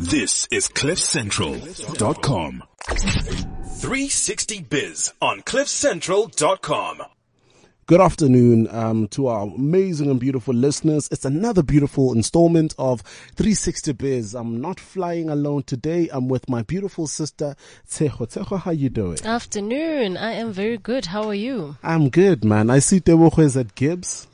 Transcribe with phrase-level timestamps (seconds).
[0.00, 2.62] This is CliffCentral.com.
[2.86, 7.02] 360 Biz on CliffCentral.com.
[7.84, 11.06] Good afternoon um, to our amazing and beautiful listeners.
[11.12, 14.34] It's another beautiful installment of 360 Biz.
[14.34, 16.08] I'm not flying alone today.
[16.10, 17.54] I'm with my beautiful sister,
[17.86, 18.26] Tseho.
[18.26, 19.18] Tseho, how you doing?
[19.22, 20.16] Afternoon.
[20.16, 21.04] I am very good.
[21.04, 21.76] How are you?
[21.82, 22.70] I'm good, man.
[22.70, 24.28] I see Tebogo is at GIBS.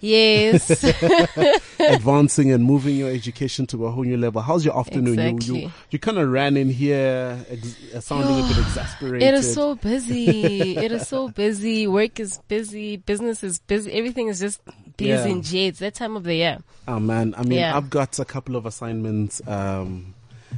[0.00, 0.70] Yes.
[1.78, 4.42] advancing and moving your education to a whole new level.
[4.42, 5.18] How's your afternoon?
[5.18, 5.60] Exactly.
[5.60, 9.22] You, you, you kind of ran in here ex- uh, sounding a bit exasperated.
[9.28, 10.76] it is so busy.
[10.76, 11.86] it is so busy.
[11.86, 12.96] Work is busy.
[12.96, 13.92] Business is busy.
[13.92, 14.60] Everything is just
[14.96, 15.24] busy Yeah.
[15.26, 16.58] in It's that time of the year.
[16.88, 17.76] Oh man, I mean, Yeah.
[17.76, 20.14] I've got a couple of assignments um,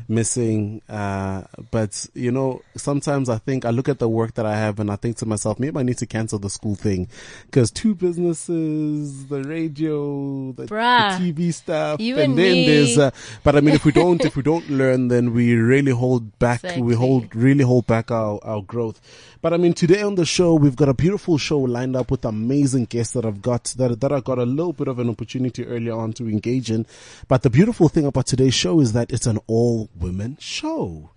[0.08, 4.56] missing, uh, but you know, sometimes I think I look at the work that I
[4.56, 7.08] have and I think to myself, maybe I need to cancel the school thing
[7.46, 12.66] because two businesses, the radio, the, the TV stuff, and and then me.
[12.66, 12.98] there's.
[12.98, 13.10] Uh,
[13.42, 16.62] but I mean, if we don't, if we don't learn, then we really hold back.
[16.76, 19.00] We hold really hold back our our growth.
[19.40, 22.24] But I mean, today on the show, we've got a beautiful show lined up with
[22.24, 25.64] amazing guests that I've got, that, that I got a little bit of an opportunity
[25.64, 26.86] earlier on to engage in.
[27.28, 31.10] But the beautiful thing about today's show is that it's an all women show.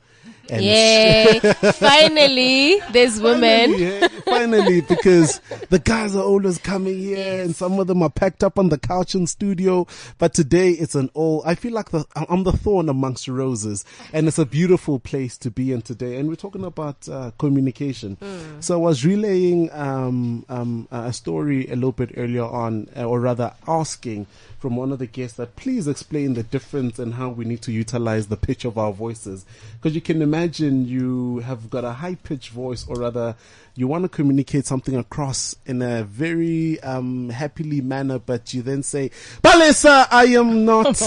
[0.49, 1.39] And Yay.
[1.73, 3.71] Finally, there's women.
[3.73, 5.39] Finally, finally, because
[5.69, 8.77] the guys are always coming here and some of them are packed up on the
[8.77, 9.87] couch in studio.
[10.17, 14.27] But today it's an all, I feel like the, I'm the thorn amongst roses and
[14.27, 16.17] it's a beautiful place to be in today.
[16.17, 18.17] And we're talking about, uh, communication.
[18.59, 23.19] So I was relaying, um, um, a story a little bit earlier on, uh, or
[23.19, 24.27] rather asking
[24.59, 27.71] from one of the guests that please explain the difference and how we need to
[27.71, 29.43] utilize the pitch of our voices.
[29.73, 33.35] Because you can imagine you have got a high pitched voice, or rather,
[33.75, 38.83] you want to communicate something across in a very um, happily manner, but you then
[38.83, 39.09] say,
[39.41, 41.01] Balesa, I am not.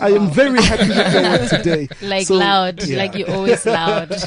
[0.00, 1.88] I am very happy with your work today.
[2.02, 2.82] Like So, loud.
[2.84, 2.98] yeah.
[2.98, 4.14] Like you're always loud.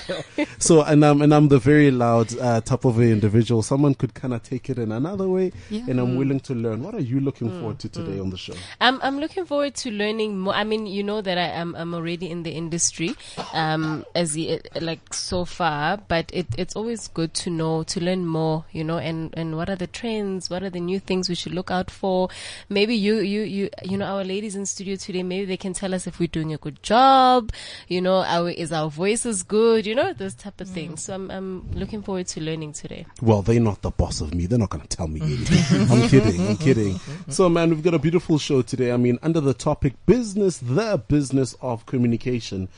[0.60, 3.62] So, and I'm, and I'm the very loud, uh, type of a individual.
[3.62, 6.84] Someone could kind of take it in another way, and I'm willing to learn.
[6.84, 8.54] What are you looking forward to today on the show?
[8.82, 10.54] I'm I'm looking forward to learning more.
[10.54, 13.16] I mean, you know that I am I'm already in the industry,
[13.54, 18.26] um, as the, like so far, but it it's always good to know to learn
[18.26, 21.36] more, you know, and and what are the trends, what are the new things we
[21.36, 22.30] should look out for.
[22.70, 25.94] Maybe you you you you know our ladies in studio today, maybe they can tell
[25.94, 27.52] us if we're doing a good job,
[27.88, 31.02] you know, our is our voices good, you know, those type of things.
[31.02, 31.06] Mm.
[31.06, 33.06] So I'm I'm looking forward to learning today.
[33.22, 34.46] Well, they're not the boss of me.
[34.46, 35.90] They're not going to tell me anything.
[35.92, 36.48] I'm kidding.
[36.48, 37.00] I'm kidding.
[37.30, 38.92] So, man, we've got a beautiful show today.
[38.92, 42.70] I mean, under the topic business, the business of communication.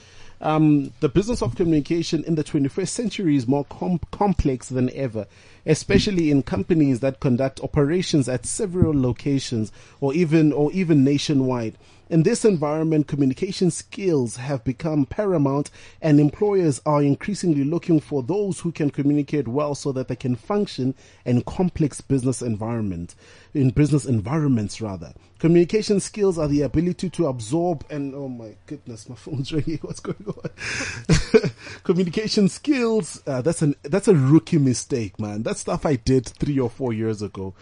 [0.41, 5.27] Um, the business of communication in the 21st century is more com- complex than ever,
[5.67, 11.77] especially in companies that conduct operations at several locations or even, or even nationwide.
[12.11, 18.59] In this environment, communication skills have become paramount and employers are increasingly looking for those
[18.59, 23.15] who can communicate well so that they can function in complex business environment,
[23.53, 25.13] in business environments rather.
[25.39, 29.79] Communication skills are the ability to absorb and, oh my goodness, my phone's ringing.
[29.81, 31.49] What's going on?
[31.85, 35.43] communication skills, uh, that's an, that's a rookie mistake, man.
[35.43, 37.53] That's stuff I did three or four years ago.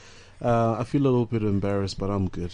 [0.42, 2.54] Uh, I feel a little bit embarrassed, but I'm good.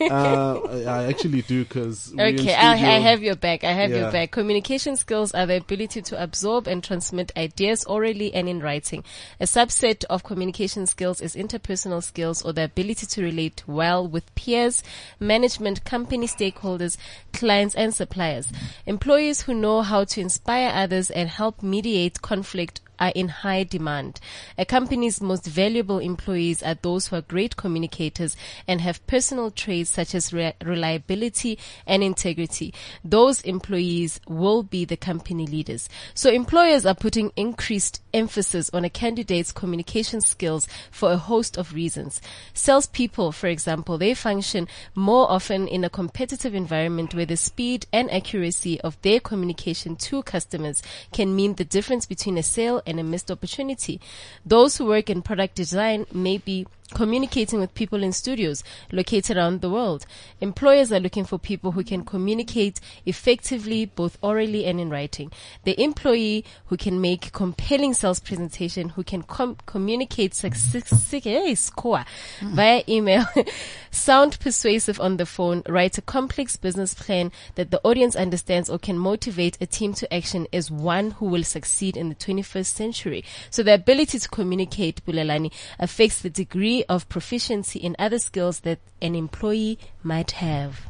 [0.00, 3.64] Uh, I, actually do because Okay, I, I have your back.
[3.64, 3.98] I have Yeah.
[4.00, 4.30] your back.
[4.30, 9.04] Communication skills are the ability to absorb and transmit ideas orally and in writing.
[9.40, 14.34] A subset of communication skills is interpersonal skills or the ability to relate well with
[14.34, 14.82] peers,
[15.18, 16.96] management, company stakeholders,
[17.32, 18.48] clients, and suppliers.
[18.86, 24.20] Employees who know how to inspire others and help mediate conflict are in high demand.
[24.58, 28.36] A company's most valuable employees are those who are great communicators
[28.68, 32.74] and have personal traits such as re- reliability and integrity.
[33.04, 35.88] Those employees will be the company leaders.
[36.14, 41.72] So employers are putting increased emphasis on a candidate's communication skills for a host of
[41.72, 42.20] reasons.
[42.52, 48.10] Salespeople, for example, they function more often in a competitive environment where the speed and
[48.10, 50.82] accuracy of their communication to customers
[51.12, 54.00] can mean the difference between a sale and a missed opportunity.
[54.44, 59.60] Those who work in product design may be communicating with people in studios located around
[59.60, 60.06] the world.
[60.40, 65.32] Employers are looking for people who can communicate effectively both orally and in writing.
[65.64, 72.04] The employee who can make compelling sales presentation, who can com- communicate successfully score
[72.40, 72.54] mm.
[72.54, 73.24] via email,
[73.90, 78.78] sound persuasive on the phone, write a complex business plan that the audience understands or
[78.78, 83.24] can motivate a team to action is one who will succeed in the 21st century.
[83.50, 88.78] So the ability to communicate, Bulelani, affects the degree of proficiency in other skills that
[89.00, 90.86] an employee might have.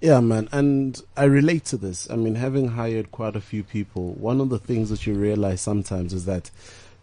[0.00, 2.10] Yeah, man, and I relate to this.
[2.10, 5.60] I mean, having hired quite a few people, one of the things that you realize
[5.60, 6.50] sometimes is that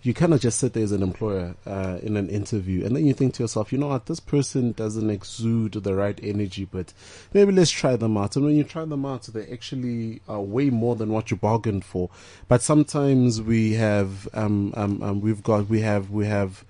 [0.01, 3.05] you kind of just sit there as an employer uh, in an interview, and then
[3.05, 6.93] you think to yourself, you know what, this person doesn't exude the right energy, but
[7.33, 8.35] maybe let's try them out.
[8.35, 11.85] And when you try them out, they actually are way more than what you bargained
[11.85, 12.09] for.
[12.47, 16.63] But sometimes we have, um, um, um we've got, we have, we have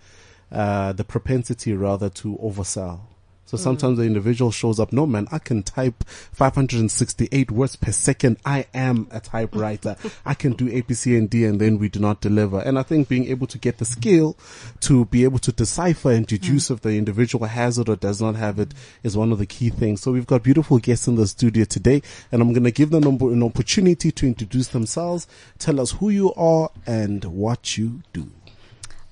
[0.51, 3.01] uh, the propensity rather to oversell.
[3.47, 8.39] So sometimes the individual shows up, no man, I can type 568 words per second.
[8.45, 9.95] I am a typewriter.
[10.25, 12.59] I can do A, B, C, and D, and then we do not deliver.
[12.59, 14.37] And I think being able to get the skill
[14.81, 18.35] to be able to decipher and deduce if the individual has it or does not
[18.35, 20.01] have it is one of the key things.
[20.01, 22.01] So we've got beautiful guests in the studio today,
[22.33, 25.25] and I'm going to give them an opportunity to introduce themselves,
[25.57, 28.29] tell us who you are and what you do.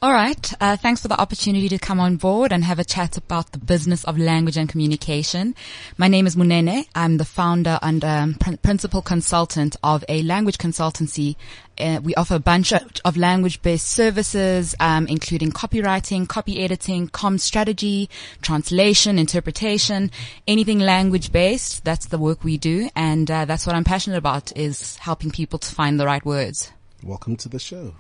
[0.06, 0.54] All right.
[0.62, 3.58] Uh, thanks for the opportunity to come on board and have a chat about the
[3.58, 5.56] business of language and communication.
[5.98, 6.86] My name is Munene.
[6.94, 11.38] I'm the founder and um, pr- principal consultant of a language consultancy.
[11.80, 18.08] Uh, we offer a bunch of, language-based services, um, including copywriting, copy editing, com strategy,
[18.44, 20.12] translation, interpretation,
[20.48, 21.84] anything language-based.
[21.84, 25.58] That's the work we do, and uh, that's what I'm passionate about: is helping people
[25.58, 26.72] to find the right words.
[27.02, 27.96] Welcome to the show.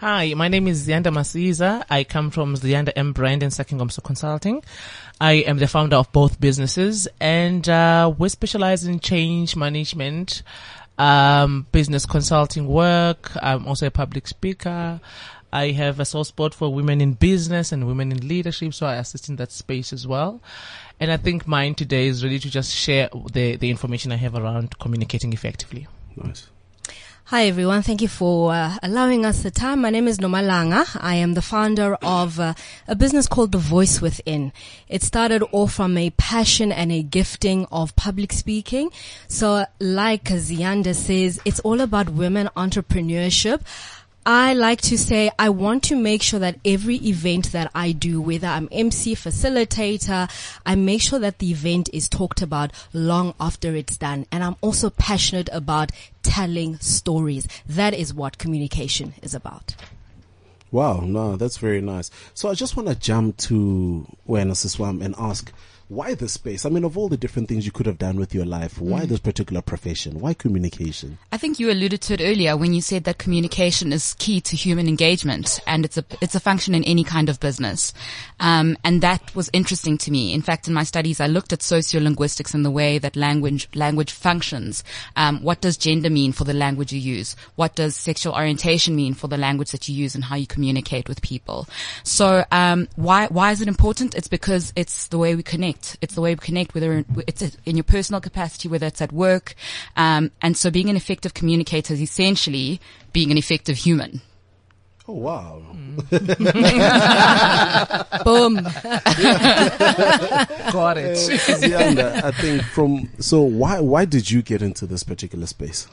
[0.00, 1.84] Hi, my name is Zianda Masiza.
[1.90, 4.62] I come from Zianda M Brand and Sakingomso Consulting.
[5.20, 10.44] I am the founder of both businesses and uh, we specialize in change management,
[10.98, 13.32] um, business consulting work.
[13.42, 15.00] I'm also a public speaker.
[15.52, 18.98] I have a soft spot for women in business and women in leadership, so I
[18.98, 20.40] assist in that space as well.
[21.00, 24.36] And I think mine today is really to just share the, the information I have
[24.36, 25.88] around communicating effectively.
[26.14, 26.46] Nice.
[27.30, 29.82] Hi everyone, thank you for uh, allowing us the time.
[29.82, 30.86] My name is Nomalanga.
[30.98, 32.54] I am the founder of uh,
[32.86, 34.50] a business called The Voice Within.
[34.88, 38.90] It started off from a passion and a gifting of public speaking.
[39.26, 43.60] So like Zianda says, it's all about women entrepreneurship.
[44.30, 48.20] I like to say I want to make sure that every event that I do,
[48.20, 50.30] whether I'm MC, facilitator,
[50.66, 54.26] I make sure that the event is talked about long after it's done.
[54.30, 55.92] And I'm also passionate about
[56.22, 57.48] telling stories.
[57.66, 59.74] That is what communication is about.
[60.70, 62.10] Wow, no, that's very nice.
[62.34, 65.50] So I just want to jump to Awareness Swam and ask,
[65.88, 66.66] why this space?
[66.66, 69.06] I mean, of all the different things you could have done with your life, why
[69.06, 70.20] this particular profession?
[70.20, 71.16] Why communication?
[71.32, 74.56] I think you alluded to it earlier when you said that communication is key to
[74.56, 77.94] human engagement and it's a, it's a function in any kind of business.
[78.38, 80.34] Um, and that was interesting to me.
[80.34, 84.12] In fact, in my studies, I looked at sociolinguistics and the way that language, language
[84.12, 84.84] functions.
[85.16, 87.34] Um, what does gender mean for the language you use?
[87.56, 91.08] What does sexual orientation mean for the language that you use and how you communicate
[91.08, 91.66] with people?
[92.02, 94.14] So, um, why, why is it important?
[94.14, 95.77] It's because it's the way we connect.
[96.00, 99.54] It's the way we connect, whether it's in your personal capacity, whether it's at work.
[99.96, 102.80] Um, and so being an effective communicator is essentially
[103.12, 104.20] being an effective human.
[105.10, 105.62] Oh wow!
[108.24, 108.54] Boom.
[110.70, 111.16] Got it.
[111.16, 115.88] Zianda, I think from so why why did you get into this particular space?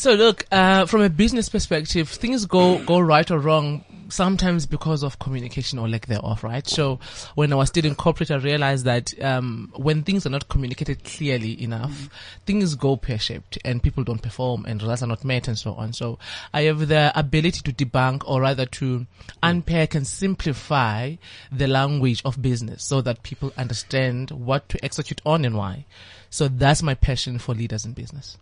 [0.00, 5.02] So look, uh, from a business perspective, things go, go right or wrong sometimes because
[5.02, 6.66] of communication or lack thereof, right?
[6.66, 6.98] So
[7.34, 11.04] when I was still in corporate, I realized that, um, when things are not communicated
[11.04, 12.10] clearly enough, mm.
[12.46, 15.92] things go pear-shaped and people don't perform and results are not met and so on.
[15.92, 16.18] So
[16.52, 19.06] I have the ability to debunk or rather to
[19.42, 21.16] unpack and simplify
[21.50, 25.86] the language of business so that people understand what to execute on and why.
[26.30, 28.38] So that's my passion for leaders in business.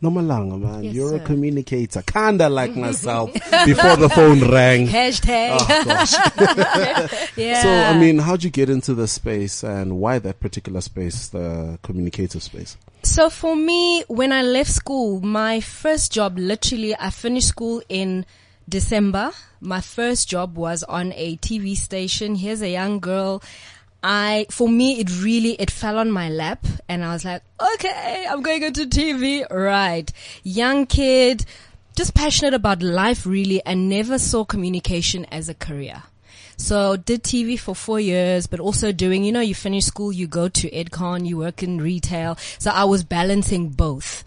[0.00, 4.86] Nomalanga, ah, man, Yes, you're a communicator, kinda like myself before the phone rang.
[4.86, 5.58] Hashtag.
[5.60, 6.12] Oh, gosh.
[7.36, 7.62] yeah.
[7.62, 11.80] So, I mean, how'd you get into the space and why that particular space, the
[11.82, 12.76] communicative space?
[13.02, 18.24] So for me, when I left school, my first job, literally, I finished school in
[18.68, 19.32] December.
[19.60, 22.36] My first job was on a TV station.
[22.36, 23.42] Here's a young girl.
[24.02, 27.42] I, for me, it really, it fell on my lap and I was like,
[27.74, 29.48] okay, I'm going into TV.
[29.50, 30.10] Right.
[30.44, 31.44] Young kid,
[31.96, 36.04] just passionate about life really and never saw communication as a career.
[36.56, 40.26] So did TV for four years, but also doing, you know, you finish school, you
[40.26, 42.36] go to EdCon, you work in retail.
[42.58, 44.24] So I was balancing both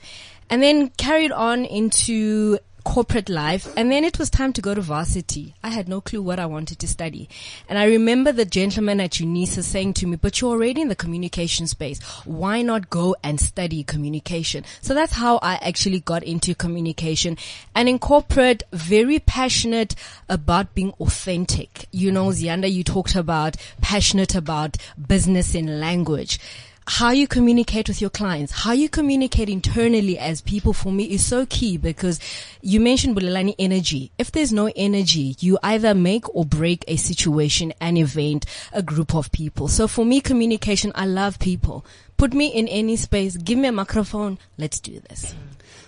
[0.50, 3.72] and then carried on into corporate life.
[3.76, 5.56] And then it was time to go to varsity.
[5.64, 7.30] I had no clue what I wanted to study.
[7.70, 10.96] And I remember the gentleman at UNISA saying to me, but you're already in the
[10.96, 12.02] communication space.
[12.26, 14.66] Why not go and study communication?
[14.82, 17.38] So that's how I actually got into communication
[17.76, 19.96] and in corporate, very passionate
[20.30, 21.88] about being authentic.
[21.92, 26.40] You know, Zianda, you talked about passionate about business in language.
[26.88, 31.26] How you communicate with your clients, how you communicate internally as people for me is
[31.26, 32.20] so key because
[32.62, 34.12] you mentioned Bulelani energy.
[34.18, 39.14] If there's no energy, you either make or break a situation, an event, a group
[39.16, 39.68] of people.
[39.68, 41.86] So for me, communication, I love people.
[42.18, 45.36] Put me in any space, give me a microphone, let's do this.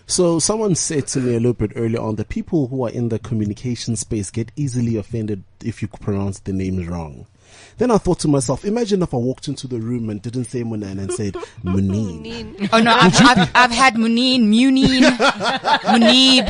[0.06, 3.10] So someone said to me a little bit earlier on that people who are in
[3.10, 7.26] the communication space get easily offended if you pronounce the names wrong.
[7.78, 10.64] Then I thought to myself, imagine if I walked into the room and didn't say
[10.64, 11.34] Munan and said
[11.64, 12.70] Muneen.
[12.72, 15.02] Oh no, I've, I've, I've had Muneen, Muneen,
[15.82, 16.48] Munib,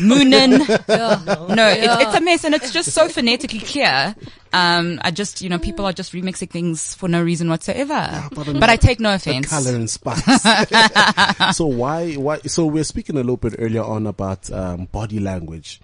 [0.00, 1.54] Moonin.
[1.54, 4.14] No, it's, it's a mess and it's just so phonetically clear.
[4.52, 8.24] Um, I just, you know, people are just remixing things for no reason whatsoever.
[8.32, 9.48] but But, I I take no The offense.
[9.48, 10.22] color and spice.
[11.56, 15.80] so why, why, so we're speaking a little bit earlier on about, um, body language.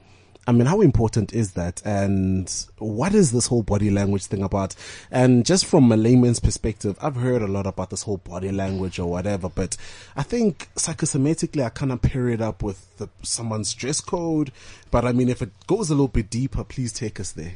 [0.47, 1.81] I mean, how important is that?
[1.85, 4.75] And what is this whole body language thing about?
[5.11, 8.99] And just from a layman's perspective, I've heard a lot about this whole body language
[8.99, 9.77] or whatever, but
[10.17, 14.53] I think psychosomatically I kind of pair it up with the, someone's dress code.
[14.91, 17.55] But I mean, if it goes a little bit deeper, please take us there.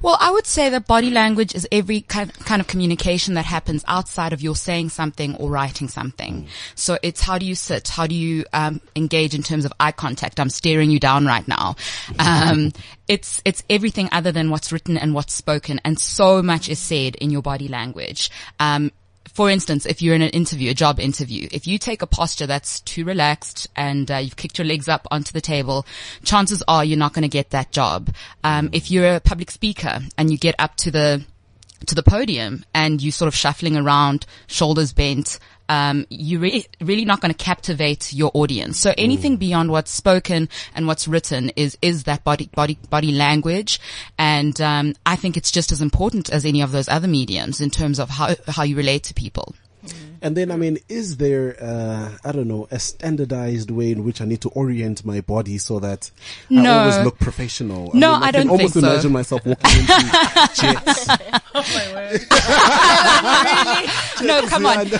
[0.00, 3.84] Well, I would say that body language is every kind kind of communication that happens
[3.88, 6.46] outside of your saying something or writing something.
[6.76, 7.88] So it's how do you sit?
[7.88, 10.38] How do you um, engage in terms of eye contact?
[10.38, 11.76] I'm staring you down right now.
[12.20, 12.72] Um,
[13.06, 17.16] it's it's everything other than what's written and what's spoken, and so much is said
[17.16, 18.30] in your body language.
[18.60, 18.92] Um,
[19.38, 22.48] for instance, if you're in an interview, a job interview, if you take a posture
[22.48, 25.86] that's too relaxed and uh, you've kicked your legs up onto the table,
[26.24, 28.12] chances are you're not going to get that job.
[28.42, 31.24] Um, if you're a public speaker and you get up to the
[31.86, 35.38] to the podium and you sort of shuffling around, shoulders bent,
[35.68, 38.78] um, you're really, really not going to captivate your audience.
[38.80, 43.80] So anything beyond what's spoken and what's written is is that body body body language,
[44.18, 47.70] and um, I think it's just as important as any of those other mediums in
[47.70, 49.54] terms of how how you relate to people.
[50.22, 54.20] And then, I mean, is there, uh, I don't know, a standardized way in which
[54.20, 56.10] I need to orient my body so that
[56.50, 56.78] I No.
[56.80, 57.90] always look professional?
[57.94, 58.92] No, mean, I can don't almost think so.
[58.92, 59.86] imagine myself walking into
[60.54, 61.08] jets.
[64.22, 64.86] no, come on.
[64.88, 64.98] So,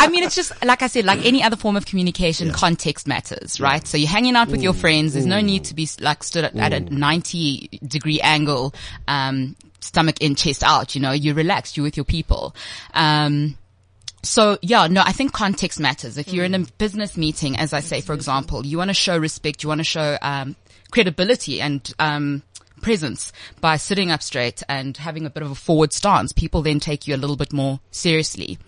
[0.00, 3.60] I mean, it's just, like I said, like any other form of communication, context matters,
[3.60, 3.86] right?
[3.86, 5.14] So you're hanging out with your friends.
[5.14, 8.74] There's no need to be like stood at, at a 90 degree angle,
[9.08, 12.54] um, stomach in, chest out, you know, you're relaxed, you're with your people.
[12.94, 13.56] Um,
[14.22, 16.18] so yeah, no, I think context matters.
[16.18, 19.16] If you're in a business meeting, as I say, for example, you want to show
[19.16, 20.56] respect, you want to show, um,
[20.90, 22.42] credibility and, um,
[22.80, 26.32] presence by sitting up straight and having a bit of a forward stance.
[26.32, 28.58] People then take you a little bit more seriously.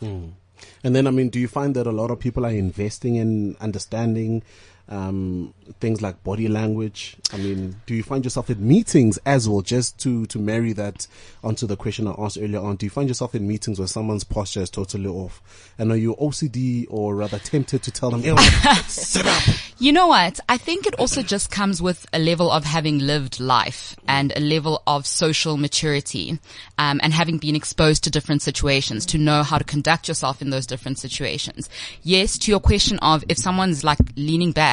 [0.85, 3.57] And then, I mean, do you find that a lot of people are investing in
[3.61, 4.43] understanding
[4.89, 7.17] um, things like body language?
[7.33, 11.07] I mean, do you find yourself in meetings as well, just to, to marry that
[11.43, 12.77] onto the question I asked earlier on?
[12.77, 15.43] Do you find yourself in meetings where someone's posture is totally off?
[15.79, 18.37] And are you OCD or rather tempted to tell them, "Ew,
[18.87, 19.43] sit up?
[19.79, 20.39] You know what?
[20.49, 24.41] I think it also just comes with a level of having lived life and a
[24.41, 26.39] level of social maturity,
[26.79, 30.51] um, and having been exposed to different situations to know how to conduct yourself in
[30.51, 31.69] those different situations.
[32.03, 34.72] Yes, to your question of if someone's like leaning back,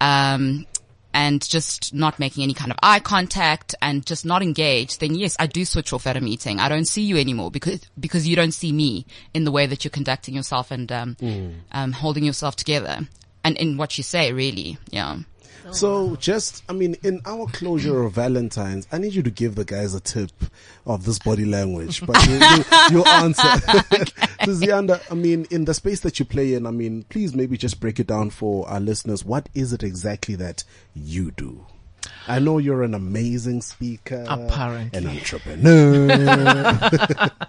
[0.00, 0.66] um,
[1.12, 5.36] and just not making any kind of eye contact and just not engaged, then yes,
[5.38, 6.58] I do switch off at a meeting.
[6.58, 9.84] I don't see you anymore because, because you don't see me in the way that
[9.84, 11.16] you're conducting yourself and, um,
[11.70, 13.06] um, holding yourself together
[13.44, 14.78] and in what you say, really.
[14.90, 15.18] Yeah.
[15.66, 19.54] Oh, so just, I mean, in our closure of Valentine's, I need you to give
[19.54, 20.30] the guys a tip
[20.86, 23.42] of this body language, but you, you, you'll answer.
[24.44, 27.80] Tizianda, I mean, in the space that you play in, I mean, please maybe just
[27.80, 29.24] break it down for our listeners.
[29.24, 31.64] What is it exactly that you do?
[32.26, 34.24] I know you're an amazing speaker.
[34.28, 34.98] Apparently.
[34.98, 36.10] An entrepreneur.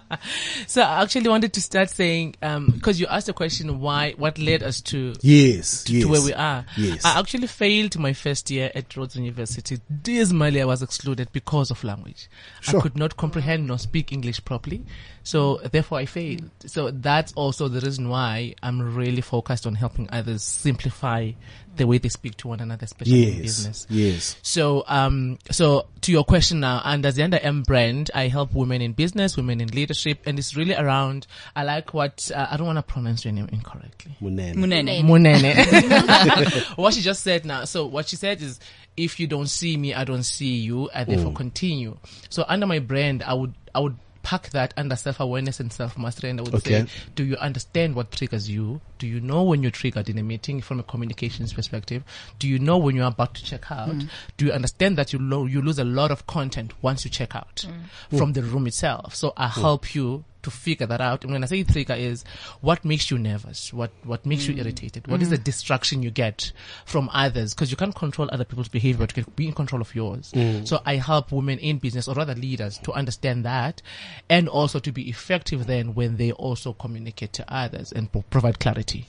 [0.66, 4.38] So I actually wanted to start saying, um, because you asked the question, why, what
[4.38, 6.02] led us to yes, yes.
[6.02, 6.64] to where we are.
[6.76, 7.04] Yes.
[7.04, 9.78] I actually failed my first year at Rhodes University.
[10.02, 12.28] Dismally, I was excluded because of language.
[12.60, 12.80] Sure.
[12.80, 14.84] I could not comprehend nor speak English properly.
[15.22, 16.50] So therefore I failed.
[16.66, 21.32] So that's also the reason why I'm really focused on helping others simplify
[21.76, 23.86] the way they speak to one another, especially in yes, business.
[23.88, 24.36] yes.
[24.42, 28.82] So, um, so to your question now, under the Under M brand, I help women
[28.82, 31.26] in business, women in leadership, and it's really around.
[31.54, 34.16] I like what uh, I don't want to pronounce your name incorrectly.
[34.20, 34.54] Munene.
[34.54, 35.02] Munene.
[35.02, 36.76] Munene.
[36.76, 37.64] what she just said now.
[37.64, 38.60] So what she said is,
[38.96, 40.88] if you don't see me, I don't see you.
[40.94, 41.96] I therefore continue.
[42.30, 46.40] So under my brand, I would, I would pack that under self-awareness and self-mastery and
[46.40, 46.82] I would Okay.
[46.82, 48.80] say, do you understand what triggers you?
[48.98, 52.02] Do you know when you're triggered in a meeting from a communications perspective?
[52.40, 53.90] Do you know when you're about to check out?
[53.90, 54.08] Mm.
[54.36, 57.36] Do you understand that you, lo- you lose a lot of content once you check
[57.36, 58.18] out mm.
[58.18, 58.34] from mm.
[58.34, 59.14] the room itself?
[59.14, 61.24] So I help you to figure that out.
[61.24, 62.24] And when I say trigger is
[62.60, 64.58] what makes you nervous, what what makes you mm.
[64.58, 65.36] irritated, what is mm-hmm.
[65.36, 66.52] the distraction you get
[66.84, 69.82] from others, because you can't control other people's behavior, but you can be in control
[69.82, 70.32] of yours.
[70.32, 70.66] Mm.
[70.66, 73.82] So I help women in business, or rather leaders, to understand that,
[74.30, 78.60] and also to be effective then when they also communicate to others and pro- provide
[78.60, 79.06] clarity.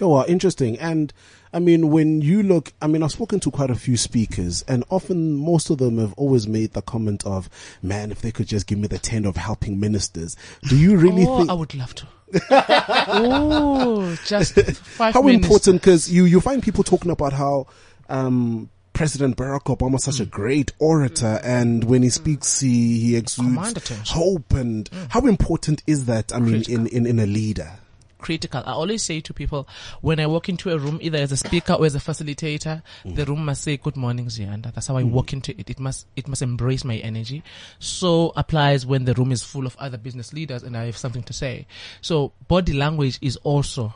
[0.00, 0.78] Oh, wow, interesting.
[0.78, 1.12] And
[1.52, 4.84] I mean, when you look, I mean, I've spoken to quite a few speakers and
[4.90, 7.48] often most of them have always made the comment of,
[7.82, 10.36] man, if they could just give me the 10 of helping ministers.
[10.68, 11.50] Do you really oh, think?
[11.50, 12.06] I would love to.
[12.50, 15.46] oh, just five how minutes.
[15.46, 17.66] important because you you find people talking about how
[18.10, 20.30] um President Barack Obama is such a hmm.
[20.30, 21.48] great orator, hmm.
[21.48, 22.12] and when he hmm.
[22.12, 24.52] speaks, he he exudes hope.
[24.52, 26.34] And how important is that?
[26.34, 27.78] I mean, in, in in a leader.
[28.18, 28.62] Critical.
[28.66, 29.68] I always say to people
[30.00, 33.14] when I walk into a room, either as a speaker or as a facilitator, mm.
[33.14, 35.10] the room must say "Good morning, Zianda." That's how I mm.
[35.10, 35.70] walk into it.
[35.70, 37.42] It must it must embrace my energy.
[37.78, 41.22] So applies when the room is full of other business leaders and I have something
[41.24, 41.66] to say.
[42.00, 43.94] So body language is also.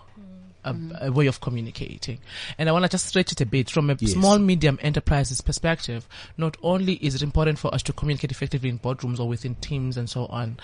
[0.64, 0.96] A, mm.
[1.02, 2.20] a way of communicating.
[2.56, 4.12] And I want to just stretch it a bit from a Yes.
[4.12, 6.06] small medium enterprises perspective.
[6.38, 9.96] Not only is it important for us to communicate effectively in boardrooms or within teams
[9.96, 10.58] and so on,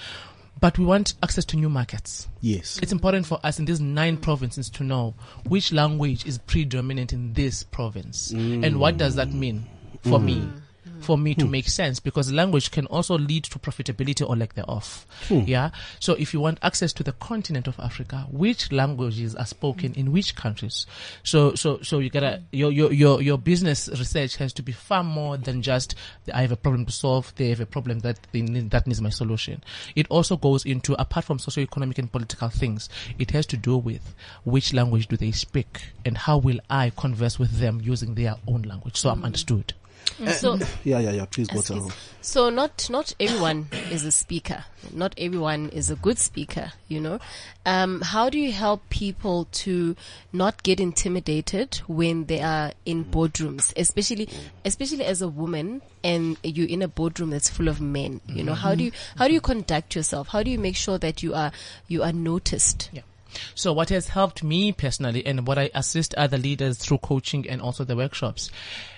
[0.61, 2.29] but we want access to new markets.
[2.41, 2.79] Yes.
[2.83, 5.15] It's important for us in these nine provinces to know
[5.47, 8.65] which language is predominant in this province mm.
[8.65, 9.67] and what does that mean
[10.03, 10.37] for me.
[10.37, 10.61] Mm.
[11.00, 11.50] For me to hmm.
[11.50, 15.07] make sense, because language can also lead to profitability or lack thereof.
[15.28, 15.40] Hmm.
[15.47, 15.71] Yeah.
[16.00, 20.12] So if you want access to the continent of Africa, which languages are spoken in
[20.12, 20.87] which countries?
[21.23, 25.02] So, so, so you gotta, your, your, your, your business research has to be far
[25.05, 25.95] more than just,
[26.33, 29.00] I have a problem to solve, they have a problem that they need, that needs
[29.00, 29.62] my solution.
[29.95, 32.88] It also goes into, apart from socio-economic and political things,
[33.19, 34.14] it has to do with
[34.45, 38.62] which language do they speak and how will I converse with them using their own
[38.62, 39.26] language so I'm hmm.
[39.26, 39.75] understood.
[40.38, 41.25] So, Yeah, yeah, yeah.
[41.27, 41.93] Please go Excuse- tell.
[42.21, 44.65] So not not everyone is a speaker.
[44.93, 46.73] Not everyone is a good speaker.
[46.88, 47.19] You know,
[47.65, 49.97] um, how do you help people to
[50.33, 54.29] not get intimidated when they are in boardrooms, especially
[54.64, 58.21] especially as a woman and you're in a boardroom that's full of men.
[58.27, 60.29] You know, how do you how do you conduct yourself?
[60.29, 61.53] How do you make sure that you are
[61.87, 62.90] you are noticed?
[62.92, 63.03] Yeah.
[63.55, 67.61] So what has helped me personally and what I assist other leaders through coaching and
[67.61, 68.51] also the workshops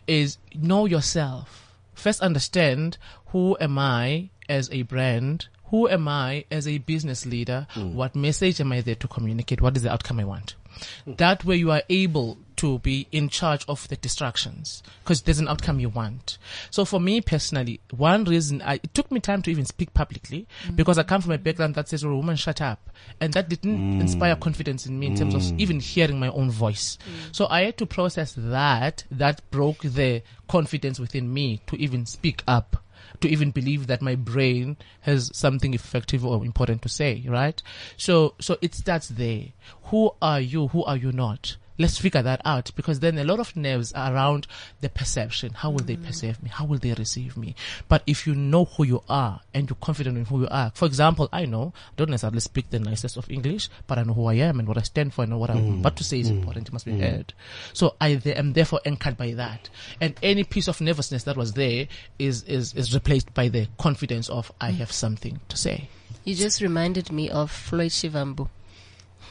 [0.06, 1.74] is know yourself.
[1.94, 5.48] First understand who am I as a brand?
[5.66, 7.66] Who am I as a business leader?
[7.74, 7.94] Mm.
[7.94, 9.60] What message am I there to communicate?
[9.60, 10.54] What is the outcome I want?
[11.04, 11.14] Hmm.
[11.14, 15.48] That way you are able to be in charge of the distractions because there's an
[15.48, 16.36] outcome you want.
[16.70, 20.46] So for me personally, one reason I, it took me time to even speak publicly
[20.66, 20.74] hmm.
[20.74, 22.90] because I come from a background that says, oh, woman, shut up.
[23.20, 24.00] And that didn't hmm.
[24.00, 26.98] inspire confidence in me in terms of even hearing my own voice.
[27.32, 32.42] So I had to process that, that broke the confidence within me to even speak
[32.46, 32.84] up
[33.20, 37.62] to even believe that my brain has something effective or important to say, right?
[37.96, 39.46] So, so it starts there.
[39.84, 40.68] Who are you?
[40.68, 41.56] Who are you not?
[41.80, 44.46] Let's figure that out because then a lot of nerves are around
[44.82, 45.54] the perception.
[45.54, 46.04] How will they mm.
[46.04, 46.50] perceive me?
[46.50, 47.54] How will they receive me?
[47.88, 50.84] But if you know who you are and you're confident in who you are, for
[50.84, 54.26] example, I know, I don't necessarily speak the nicest of English, but I know who
[54.26, 55.80] I am and what I stand for and what I'm mm.
[55.80, 56.38] about to say is mm.
[56.38, 56.68] important.
[56.68, 57.32] It must be heard.
[57.72, 59.70] So I th- am therefore anchored by that.
[60.02, 61.88] And any piece of nervousness that was there
[62.18, 65.88] is, is, is replaced by the confidence of I have something to say.
[66.24, 68.48] You just reminded me of Floyd Shivambu.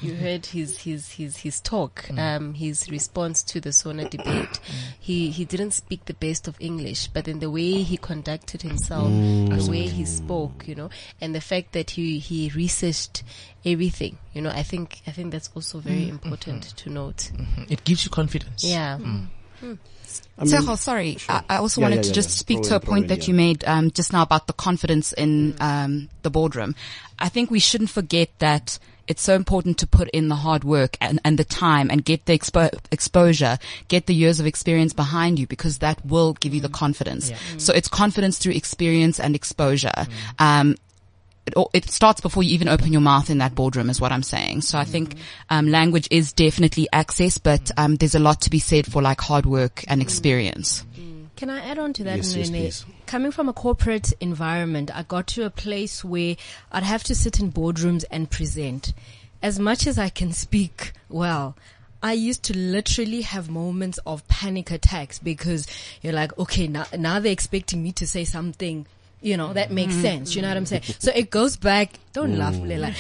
[0.02, 2.20] You heard his his his his talk, mm.
[2.20, 4.26] um, his response to the Sona debate.
[4.26, 4.60] Mm.
[5.00, 9.10] He he didn't speak the best of English, but then the way he conducted himself,
[9.10, 9.64] mm.
[9.64, 13.24] the way he spoke, you know, and the fact that he he researched
[13.66, 16.78] everything, you know, I think I think that's also very important mm-hmm.
[16.78, 17.32] to note.
[17.34, 17.64] Mm-hmm.
[17.70, 18.64] It gives you confidence.
[18.64, 18.98] Yeah.
[18.98, 19.26] Hmm.
[19.62, 21.18] I mean, Sehel, sorry.
[21.28, 22.40] I, I also Yeah, wanted yeah, to yeah, just yeah.
[22.40, 23.28] speak Throw to a point in, that yeah.
[23.28, 26.76] you made um, just now about the confidence in um, the boardroom.
[27.20, 30.96] I think we shouldn't forget that it's so important to put in the hard work
[31.02, 35.40] and, and the time and get the expo- exposure, get the years of experience behind
[35.40, 37.32] you because that will give you the confidence.
[37.58, 40.06] So it's confidence through experience and exposure.
[40.38, 40.76] Um,
[41.48, 44.22] it, it starts before you even open your mouth in that boardroom is what I'm
[44.24, 44.62] saying.
[44.62, 45.16] So I think,
[45.50, 49.20] um, language is definitely access, but, um, there's a lot to be said for like
[49.20, 50.86] hard work and experience.
[51.40, 52.94] Can I add on to that, Yes, yes, Nene?
[53.06, 56.36] Coming from a corporate environment, I got to a place where
[56.70, 58.92] I'd have to sit in boardrooms and present.
[59.42, 61.56] As much as I can speak well,
[62.04, 65.66] I used to literally have moments of panic attacks because
[66.02, 68.86] you're like, okay, now, now they're expecting me to say something
[69.22, 70.34] You know, that makes sense.
[70.36, 70.84] You know what I'm saying?
[71.00, 72.88] So it goes back, don't laugh, Lela.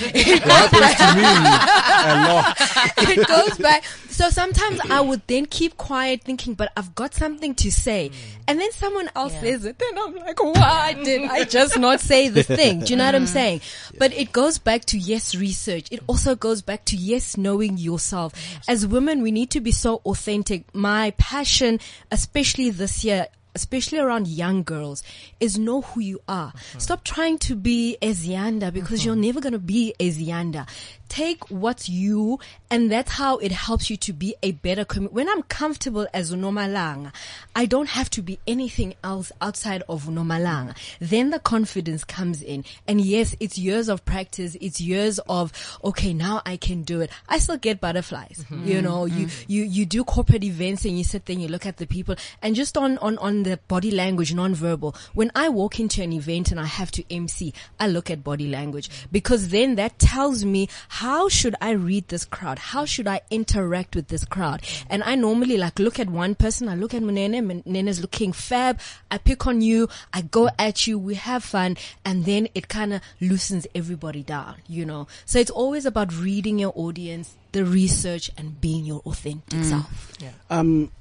[2.98, 3.86] it goes back.
[4.10, 8.12] So sometimes I would then keep quiet thinking, but I've got something to say.
[8.50, 9.80] And then someone else says it.
[9.80, 12.82] Then I'm like, why did I just not say the thing?
[12.82, 13.62] Do you know what I'm saying?
[13.98, 15.88] But it goes back to yes, research.
[15.90, 18.34] It also goes back to yes, knowing yourself.
[18.68, 20.76] As women, we need to be so authentic.
[20.76, 21.80] My passion,
[22.12, 23.28] especially this year,
[23.60, 25.04] especially around young girls,
[25.40, 26.54] is know who you are.
[26.56, 26.80] Uh-huh.
[26.80, 29.08] Stop trying to be Ezianda because uh-huh.
[29.08, 30.66] you're never going to be Ezianda.
[31.10, 32.40] Take what's you
[32.72, 35.16] and that's how it helps you to be a better community.
[35.16, 37.12] When I'm comfortable as Unomalanga,
[37.56, 40.76] I don't have to be anything else outside of Unomalanga.
[41.00, 42.64] Then the confidence comes in.
[42.88, 44.56] And yes, it's years of practice.
[44.62, 45.52] It's years of,
[45.84, 47.10] okay, now I can do it.
[47.28, 48.46] I still get butterflies.
[48.50, 48.68] Mm-hmm.
[48.68, 49.52] You know, you, mm-hmm.
[49.52, 52.16] you, you do corporate events and you sit there and you look at the people
[52.44, 54.96] and just on, on, on the body language, non-verbal.
[55.16, 58.48] When I walk into an event and I have to MC, I look at body
[58.48, 60.99] language because then that tells me how
[61.30, 62.60] should I read this crowd?
[62.60, 64.62] How should I interact with this crowd?
[64.90, 66.68] And I normally like look at one person.
[66.68, 67.38] I look at Munene.
[67.38, 68.80] And Munene's looking fab.
[69.10, 69.88] I pick on you.
[70.14, 71.00] I go at you.
[71.00, 71.78] We have fun.
[72.04, 75.08] And then it kind of loosens everybody down, you know?
[75.26, 80.14] So it's always about reading your audience, the research and being your authentic self.
[80.50, 80.92] Um,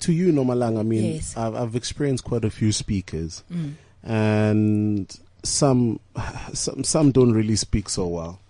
[0.00, 1.36] to you, Nomalang, I mean, Yes.
[1.36, 3.44] I've, I've experienced quite a few speakers,
[4.02, 6.00] and some,
[6.52, 8.40] some, some don't really speak so well.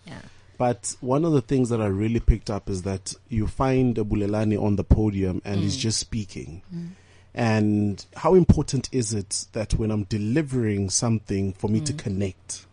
[0.58, 4.04] But one of the things that I really picked up is that you find a
[4.04, 5.80] Bulelani on the podium and he's mm.
[5.80, 6.62] just speaking.
[6.74, 6.88] Mm.
[7.32, 11.98] And how important is it that when I'm delivering something for me to mm.
[11.98, 12.66] connect?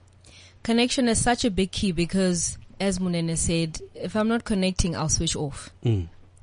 [0.64, 5.10] Connection is such a big key because as Munene said, if I'm not connecting, I'll
[5.10, 5.70] switch off.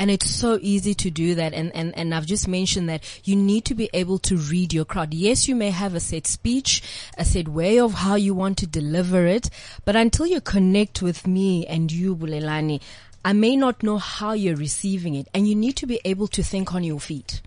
[0.02, 1.54] And it's so easy to do that.
[1.54, 4.84] And, and, and I've just mentioned that you need to be able to read your
[4.84, 5.14] crowd.
[5.14, 6.82] Yes, you may have a set speech,
[7.16, 9.48] a set way of how you want to deliver it,
[9.84, 12.80] but until you connect with me and you, Bulelani,
[13.24, 15.28] I may not know how you're receiving it.
[15.32, 17.40] And you need to be able to think on your feet.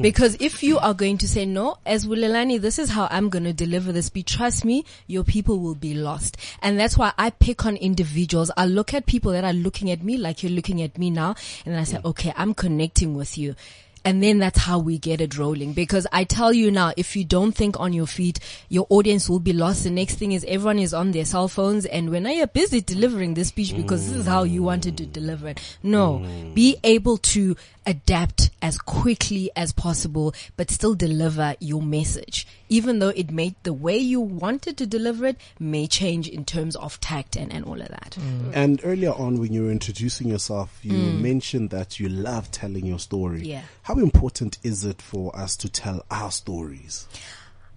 [0.00, 0.02] Mm.
[0.02, 3.44] Because if you are going to say no, as Wulelani, this is how I'm going
[3.44, 4.34] to deliver this speech.
[4.34, 6.38] Trust me, your people will be lost.
[6.62, 8.50] And that's why I pick on individuals.
[8.56, 11.34] I look at people that are looking at me like you're looking at me now.
[11.66, 12.04] And I say, mm.
[12.06, 13.54] okay, I'm connecting with you.
[14.02, 15.74] And then that's how we get it rolling.
[15.74, 19.40] Because I tell you now, if you don't think on your feet, your audience will
[19.40, 19.84] be lost.
[19.84, 22.80] The next thing is everyone is on their cell phones and when I are busy
[22.80, 25.78] delivering this speech because this is how you wanted to deliver it.
[25.82, 26.54] No, mm.
[26.54, 27.56] be able to
[27.90, 32.46] adapt as quickly as possible, but still deliver your message.
[32.68, 36.76] Even though it may, the way you wanted to deliver it may change in terms
[36.76, 38.16] of tact and, and all of that.
[38.20, 38.52] Mm.
[38.54, 41.20] And earlier on, when you were introducing yourself, you mm.
[41.20, 43.42] mentioned that you love telling your story.
[43.42, 43.62] Yeah.
[43.82, 47.08] How important is it for us to tell our stories?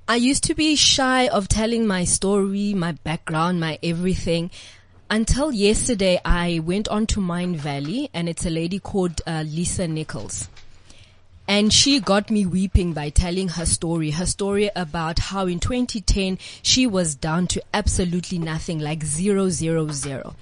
[0.07, 4.51] I used to be shy of telling my story, my background, my everything.
[5.09, 10.49] Until yesterday, I went on to Mindvalley and it's a lady called uh, Lisa Nichols.
[11.47, 16.39] And she got me weeping by telling her story, her story about how in 2010
[16.61, 20.35] she was down to absolutely nothing, like zero, zero, zero.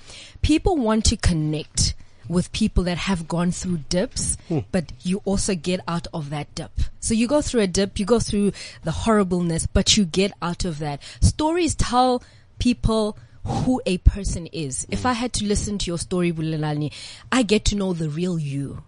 [0.43, 1.95] People want to connect
[2.29, 4.37] with people that have gone through dips,
[4.71, 6.71] but you also get out of that dip.
[6.99, 10.63] So you go through a dip, you go through the horribleness, but you get out
[10.65, 11.01] of that.
[11.19, 12.23] Stories tell
[12.59, 14.85] people who a person is.
[14.89, 16.93] If I had to listen to your story, Bulelani,
[17.31, 18.83] I get to know the real you.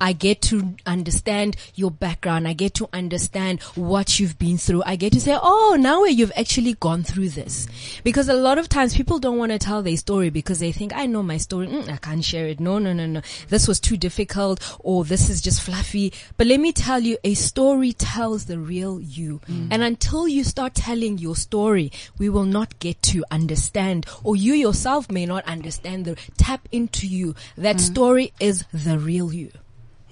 [0.00, 2.46] I get to understand your background.
[2.46, 4.82] I get to understand what you've been through.
[4.84, 7.66] I get to say, oh, now you've actually gone through this.
[8.04, 10.94] Because a lot of times people don't want to tell their story because they think,
[10.94, 11.68] I know my story.
[11.68, 12.60] Mm, I can't share it.
[12.60, 13.22] No, no, no, no.
[13.48, 16.12] This was too difficult or this is just fluffy.
[16.36, 19.40] But let me tell you, a story tells the real you.
[19.70, 24.52] And until you start telling your story, we will not get to understand or you
[24.52, 27.34] yourself may not understand the tap into you.
[27.56, 29.50] That story is the real you.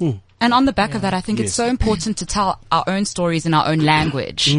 [0.00, 0.29] Hmm.
[0.40, 3.04] And on the back of that, I think it's so important to tell our own
[3.04, 4.54] stories in our own language.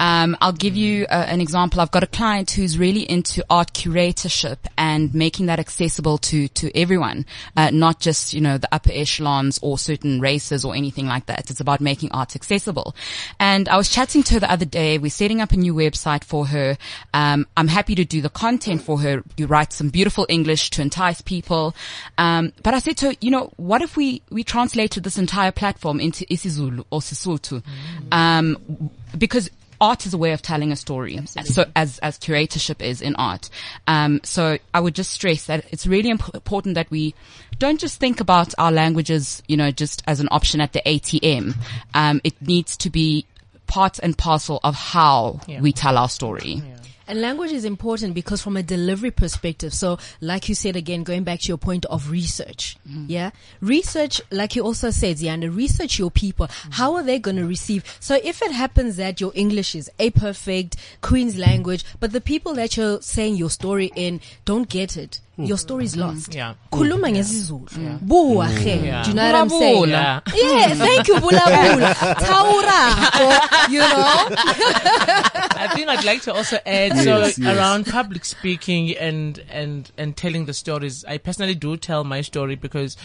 [0.00, 1.80] Um, I'll give you uh, an example.
[1.80, 6.76] I've got a client who's really into art curatorship and making that accessible to to
[6.76, 11.26] everyone, uh, not just you know the upper echelons or certain races or anything like
[11.26, 11.48] that.
[11.48, 12.96] It's about making art accessible.
[13.38, 14.98] And I was chatting to her the other day.
[14.98, 16.76] We're setting up a new website for her.
[17.12, 19.22] Um, I'm happy to do the content for her.
[19.36, 21.74] You write some beautiful English to entice people.
[22.18, 25.52] Um, but I said to her, you know, what if we we translated this entire
[25.52, 27.62] platform into isiZulu or Sesotho?
[28.10, 29.48] Um, because
[29.80, 31.18] art is a way of telling a story.
[31.26, 33.50] So as, as curatorship is in art.
[33.86, 37.14] Um, so I would just stress that it's really imp- important that we
[37.58, 41.54] don't just think about our languages, you know, just as an option at the ATM.
[41.92, 43.26] Um, it needs to be
[43.66, 45.60] part and parcel of how Yeah.
[45.60, 46.62] we tell our story.
[47.06, 51.24] And language is important because from a delivery perspective, so like you said again, going
[51.24, 53.06] back to your point of research, mm-hmm.
[53.08, 56.46] yeah, research, like you also said, Zianda, research your people.
[56.46, 56.70] Mm-hmm.
[56.72, 57.84] How are they going to receive?
[58.00, 62.54] So if it happens that your English is a perfect Queen's language, but the people
[62.54, 65.44] that you're saying your story in don't get it, Hmm.
[65.44, 66.32] your story is lost.
[66.34, 66.54] Yeah.
[66.70, 67.98] Khuluma ngesizulu.
[68.00, 68.76] Buwa ge.
[68.78, 68.84] Hmm.
[68.84, 69.02] Yeah.
[69.02, 69.84] Do you know what I'm saying?
[69.86, 70.22] Bulabula.
[70.34, 71.94] Yeah, thank you, Bulabula.
[72.22, 72.82] Taura.
[73.14, 74.28] Oh, you know?
[75.56, 77.38] I think I'd like to also add Yes, so yes.
[77.40, 81.04] around public speaking and and and telling the stories.
[81.04, 82.96] I personally do tell my story because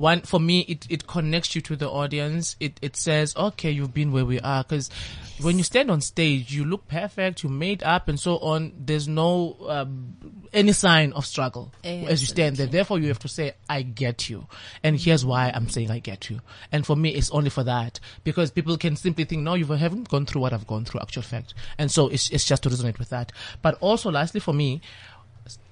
[0.00, 2.56] one for me it it connects you to the audience.
[2.58, 4.88] It it says okay you've been where we are because
[5.42, 8.72] when you stand on stage you look perfect, you made up and so on.
[8.78, 10.16] There's no um,
[10.52, 12.66] any sign of struggle as you stand there.
[12.66, 14.46] Therefore, you have to say, I get you.
[14.82, 16.40] And here's why I'm saying I get you.
[16.72, 20.08] And for me, it's only for that because people can simply think, no, you haven't
[20.08, 21.54] gone through what I've gone through, actual fact.
[21.78, 23.32] And so it's, it's just to resonate with that.
[23.62, 24.80] But also, lastly, for me,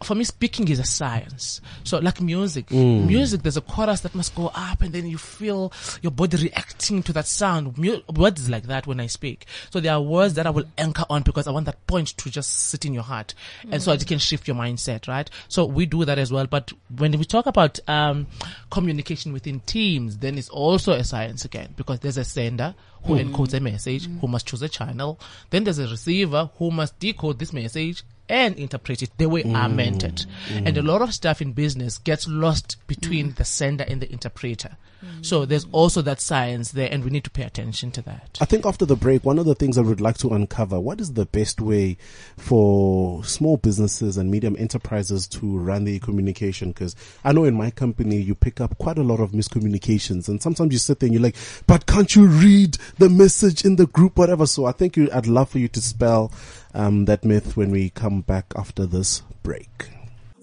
[0.03, 1.61] for me, speaking is a science.
[1.85, 5.73] So, like music, music, there's a chorus that must go up, and then you feel
[6.03, 7.77] your body reacting to that sound.
[7.77, 9.47] Mu- words is like that when I speak.
[9.71, 12.31] So, there are words that I will anchor on because I want that point to
[12.31, 13.35] just sit in your heart,
[13.71, 15.29] and so it can shift your mindset, right?
[15.49, 16.47] So, we do that as well.
[16.47, 18.27] But when we talk about um,
[18.71, 23.55] communication within teams, then it's also a science again because there's a sender who encodes
[23.55, 25.19] a message, who must choose a channel.
[25.51, 29.69] Then there's a receiver who must decode this message and interpret it the way I
[29.69, 30.09] meant mm.
[30.09, 30.27] it.
[30.49, 30.69] Mm.
[30.69, 33.37] And a lot of stuff in business gets lost between mm.
[33.37, 34.77] the sender and the interpreter.
[35.23, 38.38] So there's also that science there and we need to pay attention to that.
[38.41, 41.01] I think after the break, one of the things I would like to uncover, what
[41.01, 41.99] is the best way
[42.37, 46.71] for small businesses and medium enterprises to run their communication?
[46.71, 50.43] Because I know in my company, you pick up quite a lot of miscommunications and
[50.43, 51.37] sometimes you sit there and you're like,
[51.67, 54.47] but can't you read the message in the group, whatever?
[54.47, 56.33] So I think you, I'd love for you to spell,
[56.74, 59.90] um, that myth when we come back after this break.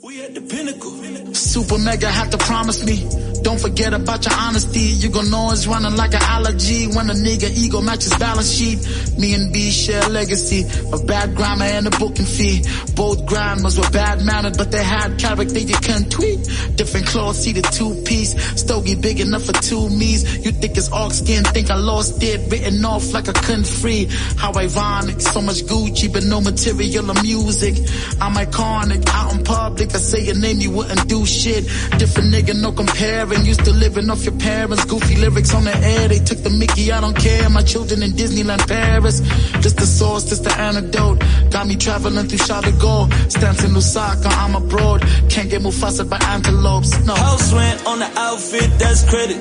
[0.03, 1.33] We the pinnacle.
[1.33, 3.07] Super mega have to promise me.
[3.41, 4.79] Don't forget about your honesty.
[4.79, 8.79] You gon' know it's running like an allergy when a nigga ego matches balance sheet.
[9.19, 12.63] Me and B share legacy of bad grammar and a booking fee.
[12.95, 16.39] Both grandmas were bad mannered, but they had character you can't tweet.
[16.75, 18.33] Different clothes, see the two piece.
[18.59, 20.43] Stogie big enough for two me's.
[20.43, 22.51] You think it's ox skin, think I lost it.
[22.51, 24.07] Written off like I couldn't free.
[24.37, 27.75] How ironic, so much Gucci, but no material or music.
[28.19, 29.93] I'm iconic, out in public.
[29.93, 31.65] I say your name, you wouldn't do shit.
[31.97, 33.45] Different nigga, no comparing.
[33.45, 34.85] Used to living off your parents.
[34.85, 36.07] Goofy lyrics on the air.
[36.07, 37.49] They took the Mickey, I don't care.
[37.49, 39.21] My children in Disneyland Paris.
[39.61, 41.19] Just the source, just the antidote.
[41.51, 43.11] Got me traveling through Charles de Gaulle.
[43.31, 45.01] Stamps in Lusaka, I'm abroad.
[45.29, 46.97] Can't get Mufasa by antelopes.
[47.05, 47.15] No.
[47.15, 49.37] House rent on the outfit, that's credit.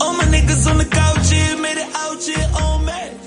[0.00, 3.20] All my niggas on the couch here, made it out here on me.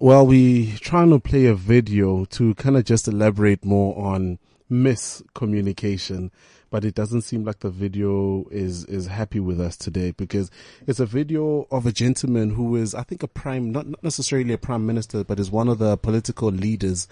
[0.00, 4.38] Well, we trying to play a video to kind of just elaborate more on
[4.70, 6.30] miscommunication,
[6.70, 10.50] but it doesn't seem like the video is is happy with us today because
[10.86, 14.52] it's a video of a gentleman who is, I think, a prime, not not necessarily
[14.52, 17.06] a prime minister, but is one of the political leaders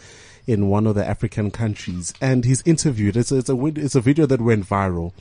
[0.47, 3.17] in one of the African countries, and he's interviewed.
[3.17, 5.12] It's a, it's a it's a video that went viral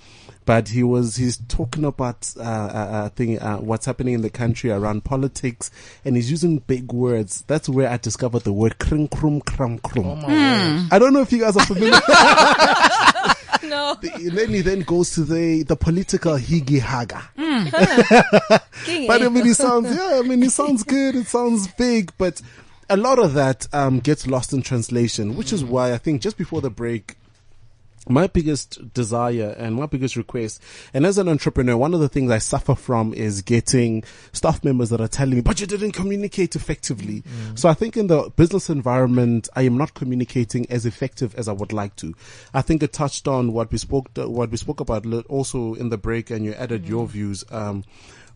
[0.45, 4.29] but he was he's talking about uh, uh, uh thing uh, what's happening in the
[4.29, 5.71] country around politics
[6.03, 7.43] and he's using big words.
[7.47, 10.23] That's where i discovered the word kring krum kram krum.
[10.91, 11.99] I don't know if you guys are familiar.
[13.63, 13.95] No.
[14.01, 17.21] and then he then goes to the the political higi haga.
[18.85, 19.21] King, but?
[19.21, 21.15] I mean, it sounds, yeah, I mean, it sounds good.
[21.15, 22.41] It sounds big, but
[22.89, 26.37] a lot of that, um, gets lost in translation, which is why I think just
[26.37, 27.15] before the break,
[28.09, 30.61] my biggest desire and my biggest request,
[30.93, 34.89] and as an entrepreneur, one of the things I suffer from is getting staff members
[34.89, 37.23] that are telling me, but you didn't communicate effectively.
[37.55, 41.53] So I think in the business environment, I am not communicating as effective as I
[41.53, 42.13] would like to.
[42.53, 45.97] I think it touched on what we spoke, what we spoke about also in the
[45.97, 47.43] break and you added your views.
[47.51, 47.83] Um,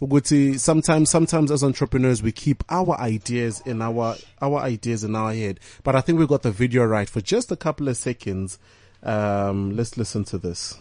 [0.02, 5.34] ukuthi sometimes sometimes as entrepreneurs we keep our ideas in our our ideas in our
[5.34, 8.60] head but i think we got the video right for just a couple of seconds
[9.06, 10.78] um let's listen to this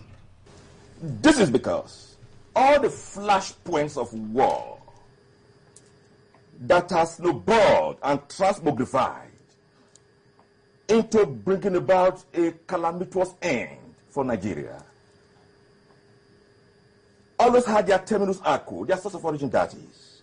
[1.02, 2.16] This is because
[2.56, 4.78] all the flashpoints of war
[6.60, 9.28] that has snowballed and transmogrified
[10.88, 14.82] into bringing about a calamitous end for Nigeria
[17.38, 20.22] always had their terminus a quo, their source of origin that is,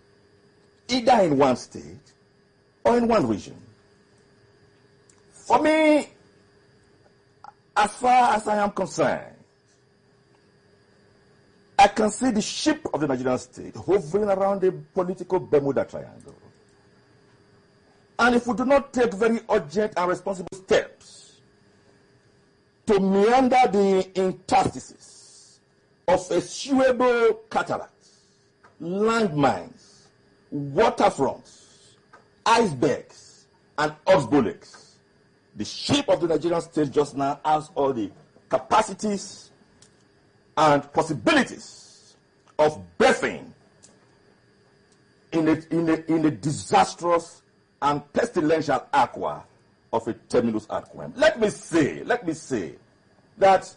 [0.87, 2.13] either in one state
[2.83, 3.55] or in one region.
[5.31, 6.07] For me,
[7.75, 9.35] as far as I am concerned,
[11.79, 16.35] I can see the ship of the Nigerian state hovering around the political Bermuda Triangle.
[18.19, 21.41] And if we do not take very urgent and responsible steps
[22.85, 25.59] to meander the interstices
[26.07, 28.19] of eschewable cataracts,
[28.79, 30.07] landmines,
[30.53, 31.95] waterfronts,
[32.45, 34.90] icebergs, and oxbolics,
[35.55, 38.11] the shape of the Nigerian state just now has all the
[38.49, 39.51] capacities
[40.57, 42.15] and possibilities
[42.59, 43.51] of birthing
[45.31, 47.41] in a, in a, in a disastrous
[47.81, 49.43] and pestilential aqua
[49.93, 51.13] of a terminus ad quem.
[51.15, 52.75] Let me say, let me say
[53.37, 53.73] that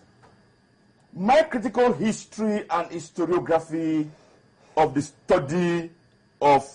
[1.13, 4.09] my critical history and historiography
[4.77, 5.91] of the study
[6.41, 6.69] of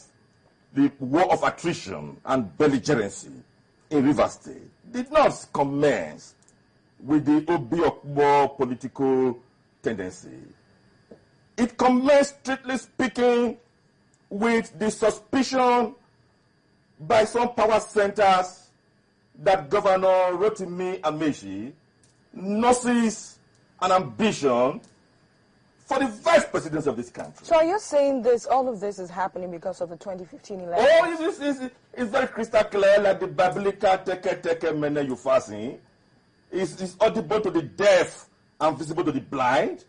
[0.74, 3.32] the war of attrition and belligerency
[3.90, 6.36] in River State did not commence
[7.04, 9.40] with the Obiokbo political
[9.82, 10.38] tendency.
[11.58, 13.58] It commenced, strictly speaking,
[14.30, 15.96] with the suspicion
[17.00, 18.68] by some power centers
[19.40, 21.72] that Governor Rotimi Amechi
[22.34, 23.40] nurses
[23.82, 24.82] an ambition
[25.90, 27.44] for the vice presidency of this country.
[27.48, 30.88] So are you saying this, all of this is happening because of the 2015 election?
[30.88, 35.80] Oh, it's, it's, it's, very crystal clear, like the biblical teke teke mene upharsin.
[36.52, 38.30] It's, it's audible to the deaf
[38.62, 39.86] and visible to the blind.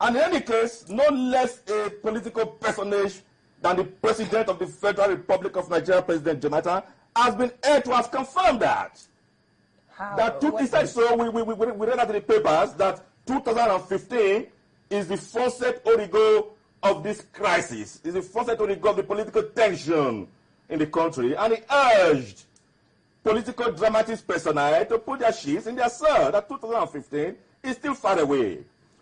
[0.00, 3.20] And in any case, no less a political personage
[3.62, 6.82] than the President of the Federal Republic of Nigeria, President Jonathan,
[7.14, 9.00] has been able to have confirmed that.
[9.92, 10.16] How?
[10.16, 11.14] That two, he said so.
[11.14, 14.46] We, we, we, we read that in the papers that 2015
[14.90, 16.48] is the fons et origo
[16.82, 20.26] of this crisis, is the fons et origo of the political tension
[20.68, 21.36] in the country.
[21.36, 22.42] And he urged
[23.22, 28.18] political dramatis personae to put their sheets in their cell that 2015 is still far
[28.18, 28.58] away.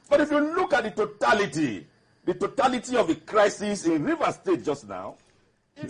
[0.09, 1.87] But if you look at the totality,
[2.25, 5.17] the totality of the crisis in River State just now,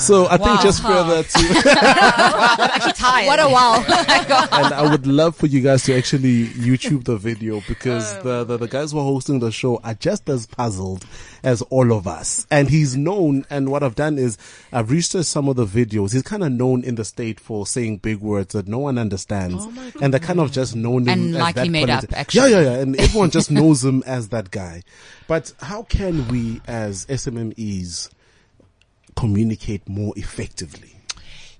[0.00, 0.60] So I think Wow.
[0.62, 3.26] just further to, I'm actually tired.
[3.26, 3.84] What a wow.
[4.52, 8.56] and I would love for you guys to actually YouTube the video because the, the,
[8.56, 11.04] the guys who are hosting the show are just as puzzled
[11.42, 12.46] as all of us.
[12.50, 14.38] And he's known, and what I've done is
[14.72, 16.12] I've researched some of the videos.
[16.12, 19.64] He's kind of known in the state for saying big words that no one understands.
[20.00, 22.50] and they're kind of just known him And as likely that made up, actually.
[22.52, 22.78] Yeah, yeah, yeah.
[22.80, 24.82] And everyone just knows him as that guy.
[25.28, 28.08] But how can we as SMMEs
[29.16, 30.96] communicate more effectively?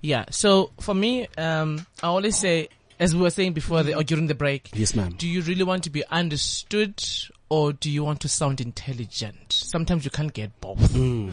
[0.01, 0.25] Yeah.
[0.31, 4.27] So for me, um, I always say, as we were saying before the, or during
[4.27, 5.15] the break, Yes, ma'am.
[5.17, 7.03] do you really want to be understood
[7.49, 9.51] or do you want to sound intelligent?
[9.51, 10.79] Sometimes you can't get both.
[10.93, 11.31] Mm.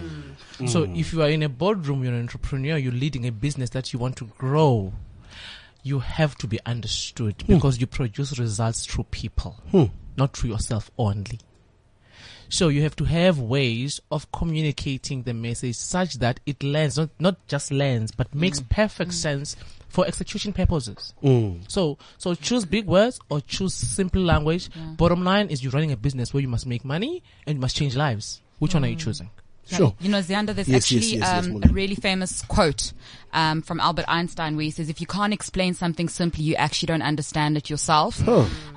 [0.59, 0.68] Mm.
[0.68, 0.98] So mm.
[0.98, 3.98] if you are in a boardroom, you're an entrepreneur, you're leading a business that you
[3.98, 4.92] want to grow,
[5.83, 7.54] you have to be understood hmm.
[7.54, 9.85] because you produce results through people, hmm.
[10.16, 11.38] not through yourself only.
[12.48, 17.11] So you have to have ways of communicating the message such that it lands, not,
[17.18, 18.68] not just lands, but makes mm.
[18.70, 19.14] perfect mm.
[19.14, 19.56] sense
[19.88, 21.14] for execution purposes.
[21.22, 21.70] Mm.
[21.70, 24.70] So, so choose big words or choose simple language.
[24.96, 27.76] Bottom line is you're running a business where you must make money and you must
[27.76, 28.40] change lives.
[28.58, 29.30] Which one are you choosing?
[29.76, 29.94] Sure.
[30.00, 31.68] You know, Zander, there's Yes, yes, actually yes, yes, um, Mona.
[31.68, 32.92] a really famous quote
[33.33, 36.87] um, from Albert Einstein where he says, if you can't explain something simply, you actually
[36.87, 38.26] don't understand it yourself.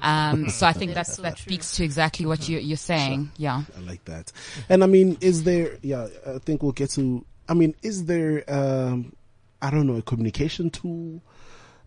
[0.02, 3.32] Um, so I think that, that speaks to exactly what you, you're saying.
[3.38, 3.64] Yeah.
[3.78, 4.32] I like that.
[4.68, 8.44] And I mean, is there, yeah, I think we'll get to, I mean, is there,
[8.48, 9.16] um,
[9.62, 11.22] I don't know, a communication tool,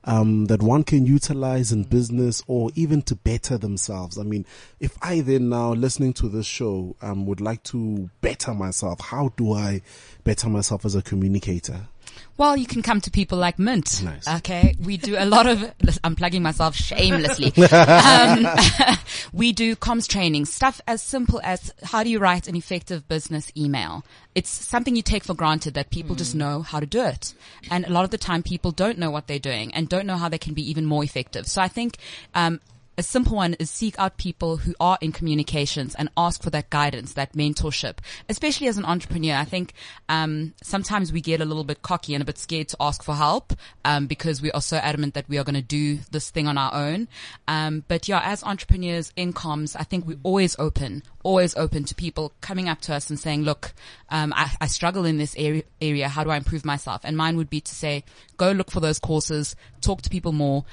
[0.04, 4.18] um, that one can utilize in business or even to better themselves?
[4.18, 4.46] I mean,
[4.80, 9.32] if I then now listening to this show, um, would like to better myself, how
[9.36, 9.82] do I
[10.24, 11.88] better myself as a communicator?
[12.36, 14.02] Well, you can come to people like Mint.
[14.02, 14.26] Nice.
[14.26, 14.74] Okay.
[14.82, 15.72] We do a lot of,
[16.04, 17.52] I'm plugging myself shamelessly.
[17.72, 18.46] um,
[19.32, 23.52] we do comms training, stuff as simple as how do you write an effective business
[23.56, 24.04] email?
[24.34, 27.34] It's something you take for granted that people just know how to do it.
[27.70, 30.16] And a lot of the time people don't know what they're doing and don't know
[30.16, 31.46] how they can be even more effective.
[31.46, 31.98] So I think,
[32.34, 32.60] um,
[32.96, 36.70] a simple one is seek out people who are in communications and ask for that
[36.70, 37.98] guidance, that mentorship.
[38.28, 39.72] Especially as an entrepreneur, I think
[40.08, 43.14] um, sometimes we get a little bit cocky and a bit scared to ask for
[43.14, 43.52] help
[43.84, 46.56] um, because we are so adamant that we are going to do this thing on
[46.56, 47.08] our own.
[47.48, 51.94] Um, but yeah, as entrepreneurs in comms, I think we're always open, always open to
[51.94, 53.72] people coming up to us and saying, "Look,
[54.10, 56.08] um, I, I struggle in this area, area.
[56.08, 58.04] How do I improve myself?" And mine would be to say,
[58.36, 60.64] "Go look for those courses, talk to people more."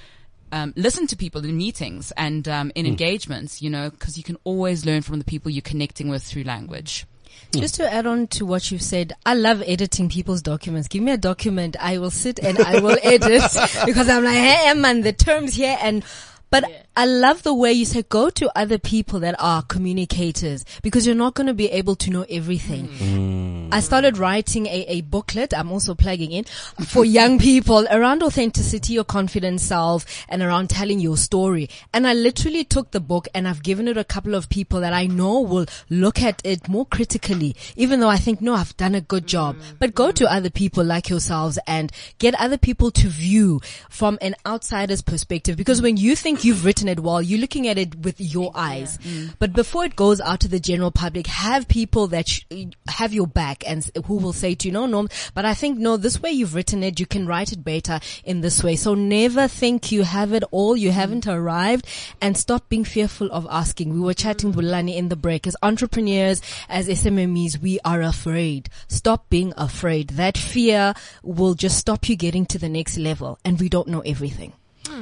[0.52, 4.38] Um, listen to people in meetings and um, in engagements, you know, because you can
[4.44, 7.06] always learn from the people you're connecting with through language.
[7.54, 10.88] Just to add on to what you've said, I love editing people's documents.
[10.88, 13.44] Give me a document, I will sit and I will edit
[13.86, 16.06] because I'm like, hey, man, the terms here and,
[16.50, 16.64] but
[16.94, 21.16] I love the way you say go to other people that are communicators because you're
[21.16, 22.90] not going to be able to know everything.
[22.90, 23.70] Mm.
[23.72, 25.54] I started writing a, a booklet.
[25.54, 26.44] I'm also plugging in
[26.86, 31.70] for young people around authenticity, your confident self and around telling your story.
[31.94, 34.92] And I literally took the book and I've given it a couple of people that
[34.92, 38.96] I know will look at it more critically, even though I think, no, I've done
[38.96, 39.64] a good job, mm.
[39.80, 41.90] but go to other people like yourselves and
[42.20, 45.56] get other people to view from an outsider's perspective.
[45.56, 48.98] Because when you think you've written it well, you're looking at it with your eyes.
[49.00, 49.36] Mm.
[49.40, 52.44] But before it goes out to the general public, have people that sh-
[52.88, 55.78] have your back and s- who will say to you, no, no, but I think,
[55.78, 58.76] no, this way you've written it, you can write it better in this way.
[58.76, 60.76] So never think you have it all.
[60.76, 61.86] You haven't arrived
[62.22, 63.94] and stop being fearful of asking.
[63.94, 64.56] We were chatting mm.
[64.56, 68.70] with Lani in the break as entrepreneurs, as SMMEs, we are afraid.
[68.88, 70.10] Stop being afraid.
[70.10, 74.02] That fear will just stop you getting to the next level and we don't know
[74.02, 74.54] everything.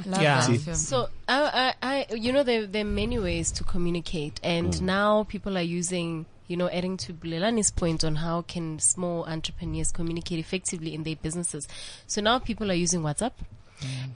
[0.05, 0.41] Yeah.
[0.73, 4.81] So, I, I, I, you know, there, there are many ways to communicate, and mm.
[4.81, 9.91] now people are using, you know, adding to Bulelani's point on how can small entrepreneurs
[9.91, 11.67] communicate effectively in their businesses.
[12.07, 13.33] So now people are using WhatsApp.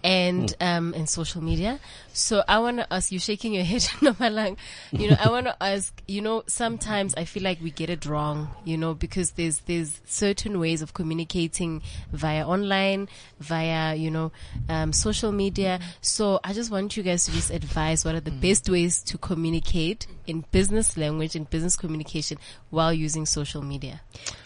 [0.03, 1.79] And um and social media.
[2.11, 4.57] So I wanna ask you shaking your head, Nomalang.
[4.91, 8.49] You know, I wanna ask, you know, sometimes I feel like we get it wrong,
[8.65, 13.07] you know, because there's there's certain ways of communicating via online,
[13.39, 14.31] via, you know,
[14.67, 15.79] um social media.
[16.01, 19.17] So I just want you guys to just advise what are the best ways to
[19.17, 22.37] communicate in business language and business communication
[22.69, 24.01] while using social media.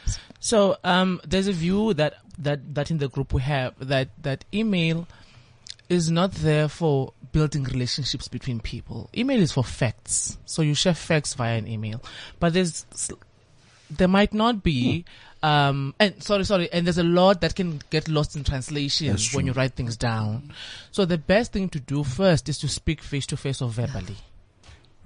[0.06, 0.20] So
[0.84, 5.08] um, there's a view that, that, that in the group we have that, that email
[5.90, 9.10] is not there for building relationships between people.
[9.16, 10.38] Email is for facts.
[10.46, 12.04] So you share facts via an email.
[12.40, 12.86] But there's,
[13.90, 15.06] there might not be,
[15.44, 19.46] um, and sorry, sorry, and there's a lot that can get lost in translation when
[19.46, 20.52] you write things down.
[20.92, 24.18] So the best thing to do first is to speak face to face or verbally.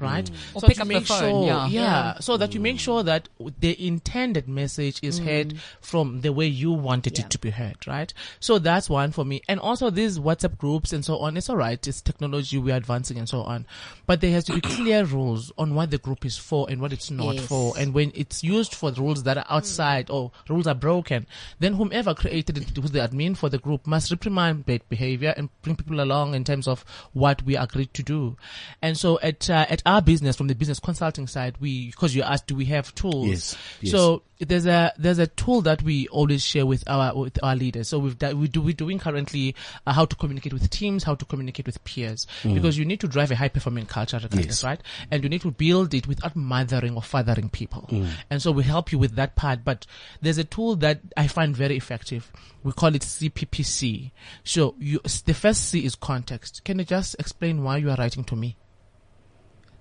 [0.02, 0.26] Right?
[0.26, 0.56] Mm.
[0.56, 1.68] Or so pick to up the make phone, sure, yeah.
[1.68, 2.80] yeah, so that you make mm.
[2.80, 3.30] sure that
[3.60, 5.26] the intended message is mm.
[5.26, 8.14] heard from the way you wanted it to be heard, right?
[8.40, 9.42] So that's one for me.
[9.48, 13.30] And also these WhatsApp groups and so on, it's alright, it's technology, we're advancing and
[13.30, 13.66] so on.
[14.08, 16.92] But there has to be clear rules on what the group is for and what
[16.92, 17.46] it's not Yes.
[17.46, 17.74] for.
[17.78, 21.28] And when it's used for the rules that are outside or rules are broken,
[21.60, 25.50] then whomever created it, who's the admin for the group, must reprimand bad behavior and
[25.62, 26.84] bring people along in terms of
[27.14, 28.38] what we agreed to do.
[28.82, 32.24] And so at uh, at our business, from the business consulting side, we because you
[32.24, 33.28] asked, do we have tools?
[33.28, 33.92] Yes, yes.
[33.92, 37.90] So there's a there's a tool that we always share with our with our leaders.
[37.90, 39.54] So we've, we do, we're doing currently
[39.86, 43.08] uh, how to communicate with teams, how to communicate with peers, because you need to
[43.08, 44.64] drive a high performing culture, Yes.
[44.64, 44.80] right?
[45.12, 47.88] And you need to build it without mothering or fathering people.
[48.30, 49.64] And so we help you with that part.
[49.66, 49.86] But
[50.22, 52.32] there's a tool that I find very effective.
[52.64, 54.12] We call it CPPC.
[54.44, 56.64] So you the first C is context.
[56.64, 58.56] Can you just explain why you are writing to me?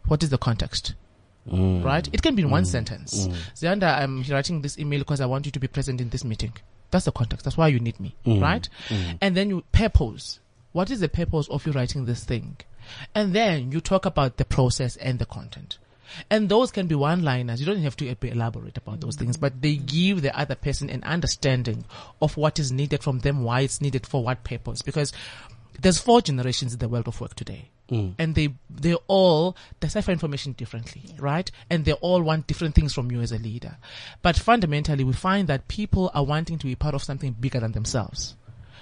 [0.07, 0.94] What is the context?
[1.48, 1.84] Mm.
[1.84, 2.09] Right?
[2.12, 2.66] It can be in one mm.
[2.66, 3.26] sentence.
[3.26, 3.34] Mm.
[3.55, 6.53] Zianda, I'm writing this email because I want you to be present in this meeting.
[6.90, 7.44] That's the context.
[7.44, 8.14] That's why you need me.
[8.26, 8.68] Right?
[9.20, 10.40] And then you purpose.
[10.72, 12.57] What is the purpose of you writing this thing?
[13.14, 15.78] And then you talk about the process and the content.
[16.28, 17.61] And those can be one liners.
[17.61, 21.05] You don't have to elaborate about those things, but they give the other person an
[21.05, 21.84] understanding
[22.20, 24.82] of what is needed from them, why it's needed for what purpose.
[24.82, 25.12] Because
[25.80, 27.68] there's four generations in the world of work today.
[27.91, 28.14] Mm.
[28.18, 31.51] And they, they all decipher information differently, right?
[31.68, 33.76] And they all want different things from you as a leader.
[34.22, 37.72] But fundamentally, we find that people are wanting to be part of something bigger than
[37.72, 38.36] themselves.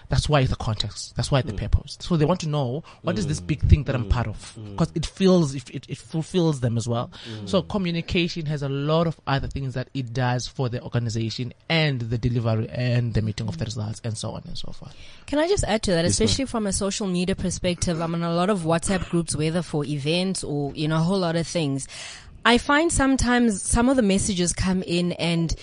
[0.08, 1.14] That's why the context.
[1.16, 1.58] That's why the mm.
[1.58, 1.98] purpose.
[2.00, 4.10] So they want to know what is this big thing that I'm mm.
[4.10, 4.70] part of mm.
[4.70, 7.10] because it feels it, it, it fulfills them as well.
[7.44, 12.00] So communication has a lot of other things that it does for the organization and
[12.00, 14.94] the delivery and the meeting of the results and so on and so forth.
[15.26, 18.00] Can I just add to that, especially from a social media perspective?
[18.00, 21.18] I'm in a lot of WhatsApp groups, whether for events or, you know, a whole
[21.18, 21.86] lot of things.
[22.44, 25.54] I find sometimes some of the messages come in and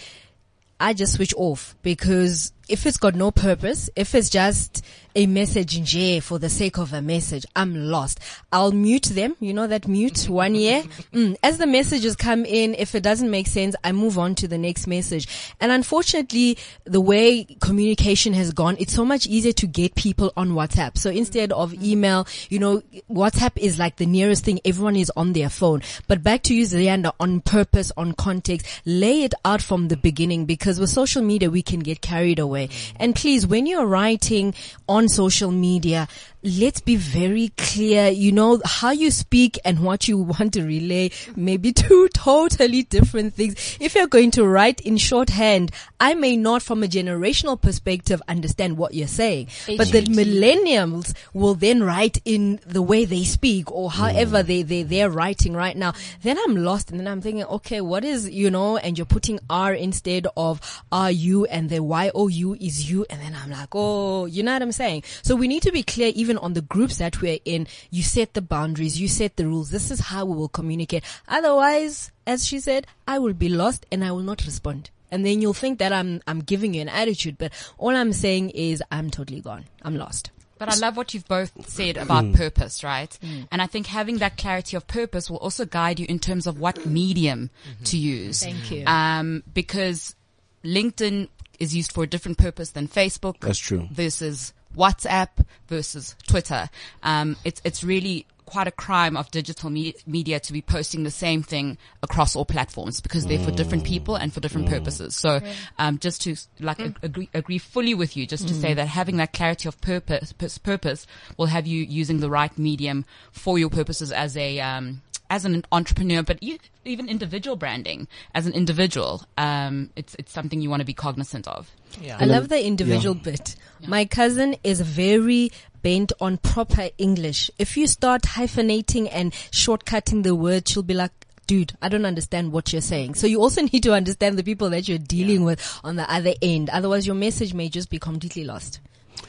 [0.79, 4.83] I just switch off because if it's got no purpose, if it's just
[5.15, 8.19] a message in J for the sake of a message, I'm lost.
[8.51, 9.35] I'll mute them.
[9.39, 10.83] You know that mute one year.
[11.13, 11.37] Mm.
[11.41, 14.57] As the messages come in, if it doesn't make sense, I move on to the
[14.57, 15.27] next message.
[15.61, 20.49] And unfortunately, the way communication has gone, it's so much easier to get people on
[20.49, 20.97] WhatsApp.
[20.97, 24.59] So instead of email, you know, WhatsApp is like the nearest thing.
[24.65, 25.81] Everyone is on their phone.
[26.07, 30.45] But back to you, Zianda, on purpose, on context, lay it out from the beginning
[30.45, 32.54] because with social media, we can get carried away.
[32.99, 34.53] And please, when you're writing
[34.87, 36.07] on social media,
[36.45, 38.09] let's be very clear.
[38.09, 42.83] You know, how you speak and what you want to relay may be two totally
[42.83, 43.77] different things.
[43.79, 48.77] If you're going to write in shorthand, I may not from a generational perspective understand
[48.77, 53.89] what you're saying, but the millennials will then write in the way they speak or
[53.91, 54.45] however mm.
[54.47, 55.93] they, they, they're writing right now.
[56.21, 59.39] Then I'm lost and then I'm thinking, okay, what is, you know, and you're putting
[59.49, 63.05] R instead of R U and the Y O U is you.
[63.09, 65.03] And then I'm like, oh, you know what I'm saying?
[65.21, 67.67] So we need to be clear even on the groups that we're in.
[67.91, 69.69] You set the boundaries, you set the rules.
[69.69, 71.03] This is how we will communicate.
[71.27, 74.89] Otherwise, as she said, I will be lost and I will not respond.
[75.11, 78.49] And then you'll think that I'm, I'm giving you an attitude, but all I'm saying
[78.51, 79.65] is I'm totally gone.
[79.81, 80.31] I'm lost.
[80.57, 82.35] But I love what you've both said about mm.
[82.35, 83.17] purpose, right?
[83.21, 83.47] Mm.
[83.51, 86.59] And I think having that clarity of purpose will also guide you in terms of
[86.59, 87.83] what medium mm-hmm.
[87.83, 88.41] to use.
[88.41, 88.85] Thank you.
[88.85, 90.15] Um, because
[90.63, 91.27] LinkedIn
[91.59, 93.39] is used for a different purpose than Facebook.
[93.41, 93.87] That's true.
[93.91, 95.29] Versus WhatsApp
[95.67, 96.69] versus Twitter.
[97.03, 101.11] Um, it's, it's really quite a crime of digital me- media to be posting the
[101.11, 105.15] same thing across all platforms because they're for different people and for different purposes.
[105.15, 105.41] So,
[105.79, 109.17] um, just to like ag- agree, agree fully with you, just to say that having
[109.17, 111.07] that clarity of purpose, purpose, purpose
[111.37, 115.01] will have you using the right medium for your purposes as a, um,
[115.35, 116.39] as an entrepreneur, but
[116.85, 121.45] even individual branding as an individual, um, it's it's something you want to be cognizant
[121.45, 121.69] of.
[122.01, 122.17] Yeah.
[122.21, 123.55] I love the individual bit.
[123.85, 127.51] My cousin is very bent on proper English.
[127.59, 131.11] If you start hyphenating and shortcutting the word, she'll be like,
[131.47, 133.15] dude, I don't understand what you're saying.
[133.15, 136.33] So you also need to understand the people that you're dealing with on the other
[136.41, 136.69] end.
[136.69, 138.79] Otherwise your message may just be completely lost.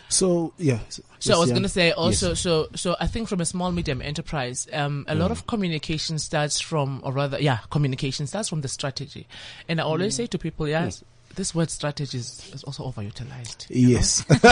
[0.09, 0.79] So yeah.
[1.19, 1.55] So I was yeah.
[1.55, 2.41] going to say also, Yes.
[2.41, 6.61] so so I think from a small medium enterprise, um, a lot of communication starts
[6.61, 9.27] from, or rather, yeah, communication starts from the strategy.
[9.69, 11.03] And I always say to people, yes,
[11.37, 13.67] this word strategy is, is also overutilized.
[13.87, 14.25] Yes.
[14.27, 14.43] strategic.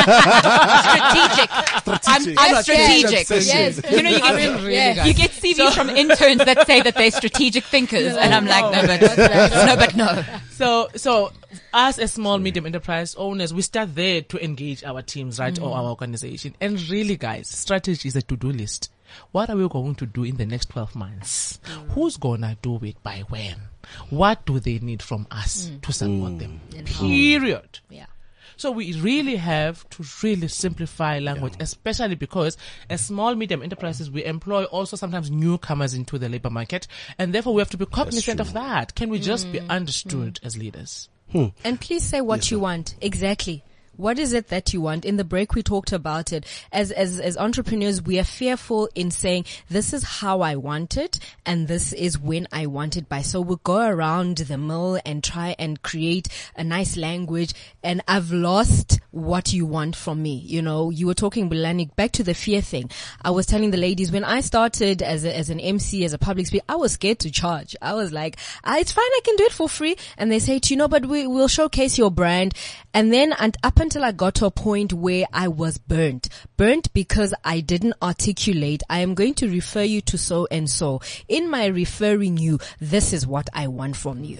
[2.06, 3.28] I'm, I'm strategic.
[3.30, 3.80] Yes.
[3.90, 7.64] You know, you get, really, you get CVs from interns that say that they're strategic
[7.64, 9.00] thinkers, and I'm like, no, but
[9.66, 10.24] no, but no.
[10.52, 11.32] So, so
[11.72, 15.70] as a small medium enterprise owners, we start there to engage our teams, right, or
[15.70, 15.76] mm.
[15.76, 16.54] our organization.
[16.60, 18.90] And really, guys, strategy is a to-do list.
[19.32, 21.60] What are we going to do in the next 12 months?
[21.90, 23.56] Who's gonna do it by when?
[24.10, 25.82] What do they need from us mm.
[25.82, 26.60] to support them?
[26.84, 27.80] Period.
[27.90, 28.06] Yeah.
[28.56, 32.56] So we really have to really simplify language, especially because
[32.88, 36.86] as small medium enterprises, we employ also sometimes newcomers into the labor market,
[37.18, 38.94] and therefore we have to be cognizant of that.
[38.94, 39.68] Can we just be mm.
[39.68, 40.46] understood mm.
[40.46, 41.08] as leaders?
[41.64, 42.94] And please say what you want.
[43.00, 43.64] Exactly.
[43.96, 45.04] What is it that you want?
[45.04, 46.46] In the break, we talked about it.
[46.72, 51.18] As, as, as entrepreneurs, we are fearful in saying, this is how I want it
[51.46, 53.22] and this is when I want it by.
[53.22, 57.54] So we'll go around the mill and try and create a nice language.
[57.82, 60.34] And I've lost what you want from me.
[60.34, 62.90] You know, you were talking, Bulani, back to the fear thing.
[63.22, 66.18] I was telling the ladies when I started as a, as an MC, as a
[66.18, 67.76] public speaker, I was scared to charge.
[67.80, 69.04] I was like, ah, it's fine.
[69.04, 69.96] I can do it for free.
[70.18, 72.54] And they say, to you know, but we will showcase your brand.
[72.92, 76.90] And then and up until I got to a point where I was burnt, burnt
[76.94, 78.82] because I didn't articulate.
[78.88, 81.02] I am going to refer you to so and so.
[81.28, 84.38] In my referring you, this is what I want from you.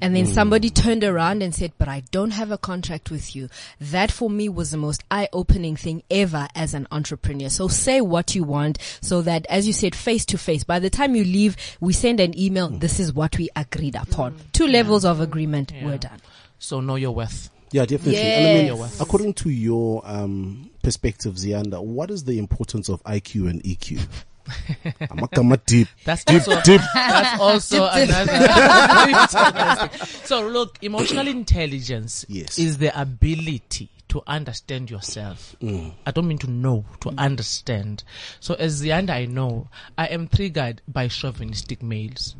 [0.00, 3.50] And then somebody turned around and said, but I don't have a contract with you.
[3.78, 7.50] That for me was the most eye-opening thing ever as an entrepreneur.
[7.50, 10.90] So say what you want so that as you said, face to face, by the
[10.90, 12.70] time you leave, we send an email.
[12.70, 14.36] This is what we agreed upon.
[14.52, 15.72] Two levels of agreement.
[15.82, 16.20] We're done.
[16.58, 17.50] So know your worth.
[17.74, 18.20] Yeah, definitely.
[18.22, 23.50] And I mean, according to your um, perspective, Zianda, what is the importance of IQ
[23.50, 24.06] and EQ?
[25.10, 25.88] I'm a come deep.
[26.04, 26.80] That's Deep, also, deep.
[26.94, 29.90] That's also another.
[30.24, 32.60] so look, emotional intelligence Yes.
[32.60, 35.56] is the ability to understand yourself.
[35.60, 38.04] I don't mean to know, to understand.
[38.38, 39.66] So as Zianda, I know,
[39.98, 42.36] I am triggered by chauvinistic males.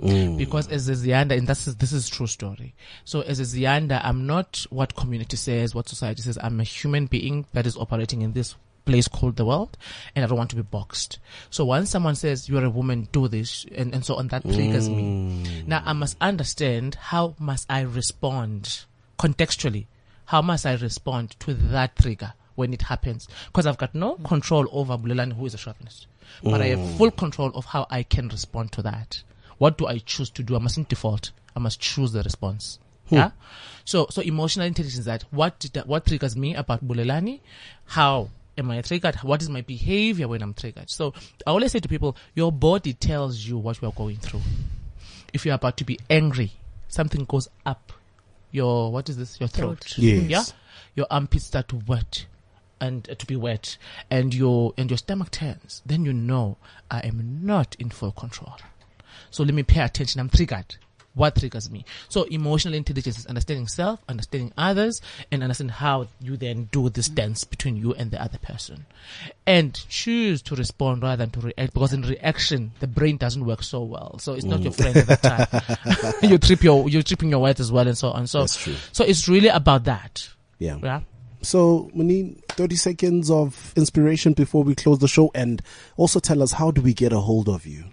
[0.00, 0.38] Mm.
[0.38, 2.74] Because as a Zianda, and this is, this is true story.
[3.04, 6.38] So as a Zianda, I'm not what community says, what society says.
[6.40, 8.54] I'm a human being that is operating in this
[8.84, 9.76] place called the world,
[10.14, 11.18] and I don't want to be boxed.
[11.50, 14.88] So once someone says you're a woman, do this, and, and so on, that triggers
[14.88, 15.02] me.
[15.02, 15.66] Mm.
[15.66, 18.84] Now I must understand how must I respond
[19.18, 19.86] contextually.
[20.26, 23.28] How must I respond to that trigger when it happens?
[23.46, 26.06] Because I've got no control over Bulelani, who is a chauvinist,
[26.42, 26.96] but I have mm.
[26.96, 29.22] full control of how I can respond to that.
[29.58, 30.56] What do I choose to do?
[30.56, 31.32] I mustn't default.
[31.54, 32.78] I must choose the response.
[33.08, 33.30] Yeah.
[33.84, 37.40] So, so emotional intelligence is that what did that, what triggers me about Bulelani?
[37.86, 39.16] How am I triggered?
[39.16, 40.90] What is my behavior when I'm triggered?
[40.90, 41.14] So
[41.46, 44.42] I always say to people, your body tells you what you are going through.
[45.32, 46.52] If you're about to be angry,
[46.88, 47.92] something goes up
[48.50, 49.40] your, what is this?
[49.40, 49.96] Your throat.
[49.98, 50.28] Yes.
[50.28, 50.42] Yeah.
[50.94, 52.26] Your armpits start to wet.
[52.80, 53.76] and uh, to be wet
[54.10, 56.56] and your and your stomach turns, then you know
[56.90, 58.54] I am not in full control.
[59.30, 60.20] So let me pay attention.
[60.20, 60.76] I'm triggered.
[61.18, 61.84] What triggers me?
[62.08, 65.00] So emotional intelligence is understanding self, understanding others,
[65.32, 68.86] and understand how you then do this dance between you and the other person.
[69.44, 73.64] And choose to respond rather than to react because in reaction, the brain doesn't work
[73.64, 74.20] so well.
[74.20, 76.14] So it's not your friend at that time.
[76.30, 78.28] you trip your, you're tripping your weight as well and so on.
[78.28, 78.76] So, That's true.
[78.92, 80.28] so it's really about that.
[80.60, 80.78] Yeah.
[80.80, 81.00] Yeah.
[81.42, 85.62] So, need 30 seconds of inspiration before we close the show and
[85.96, 87.84] also tell us how do we get a hold of you?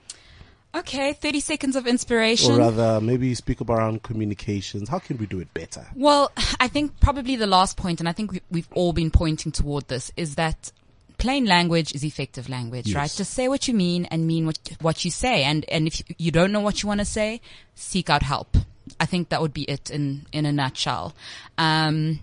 [0.76, 2.52] Okay, 30 seconds of inspiration.
[2.54, 4.90] Or rather, maybe speak about around communications.
[4.90, 5.86] How can we do it better?
[5.96, 9.52] Well, I think probably the last point, and I think we, we've all been pointing
[9.52, 10.72] toward this, is that
[11.18, 12.96] plain language is effective language, Yes.
[12.96, 13.12] right?
[13.16, 15.44] Just say what you mean and mean what what you say.
[15.46, 17.40] And and if you don't know what you want to say,
[17.76, 18.58] seek out help.
[19.00, 21.16] I think that would be it in in a nutshell.
[21.58, 22.20] Um,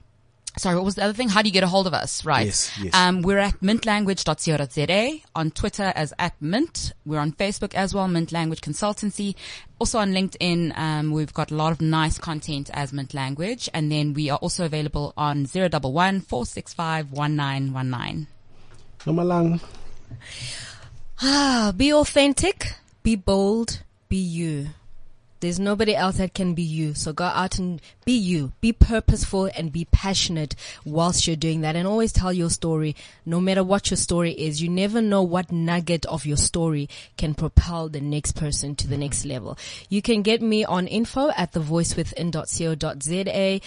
[0.59, 1.29] sorry, what was the other thing?
[1.29, 2.25] How do you get a hold of us?
[2.25, 2.47] Right.
[2.47, 2.95] Yes, yes.
[2.95, 6.93] Um, we're at mintlanguage.co.za on Twitter as at mint.
[7.05, 9.35] We're on Facebook as well, Mint Language Consultancy.
[9.79, 13.69] Also on LinkedIn, um, we've got a lot of nice content as Mint Language.
[13.75, 18.27] And then we are also available on 011 465 1919.
[19.01, 19.61] Nomalang.
[21.21, 24.69] Ah, be authentic, be bold, be you.
[25.43, 26.95] There's nobody else that can be you.
[26.95, 28.53] So go out and be you.
[28.61, 31.75] Be purposeful and be passionate whilst you're doing that.
[31.75, 32.95] And always tell your story,
[33.27, 34.63] no matter what your story is.
[34.63, 38.97] You never know what nugget of your story can propel the next person to the
[38.97, 39.59] next level.
[39.89, 43.61] You can get me on info at thevoicewithin.co.za.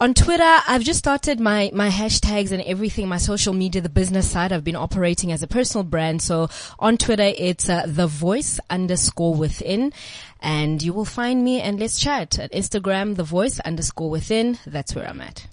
[0.00, 4.30] On Twitter, I've just started my, my hashtags and everything, my social media, the business
[4.30, 4.52] side.
[4.52, 6.22] I've been operating as a personal brand.
[6.22, 9.92] So on Twitter, it's uh, the voice underscore within
[10.40, 14.56] and you will find me and let's chat at Instagram, the voice underscore within.
[14.68, 15.48] That's where I'm at.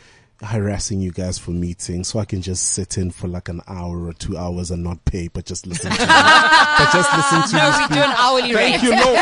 [0.42, 4.06] harassing you guys for meetings so I can just sit in for like an hour
[4.06, 6.08] or two hours and not pay, but just listen to you.
[6.08, 7.90] but just listen to No, you we speak.
[7.90, 8.80] do an hourly rate.
[8.80, 8.90] Thank rate.
[8.90, 8.96] you.
[8.96, 9.16] No.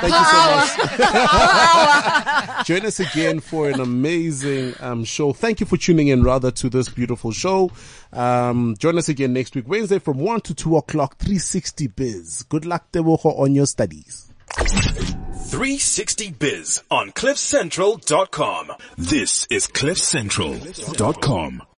[0.00, 0.40] Thank you so
[2.56, 2.66] much.
[2.66, 5.32] Join us again for an amazing um, show.
[5.32, 7.70] Thank you for tuning in rather to this beautiful show.
[8.12, 12.42] Um, join us again next week, Wednesday from 1 to 2 o'clock, 360 Biz.
[12.48, 14.32] Good luck, Teboho, on your studies.
[14.56, 18.72] 360 Biz on CliffCentral.com.
[18.96, 21.66] This is CliffCentral.com.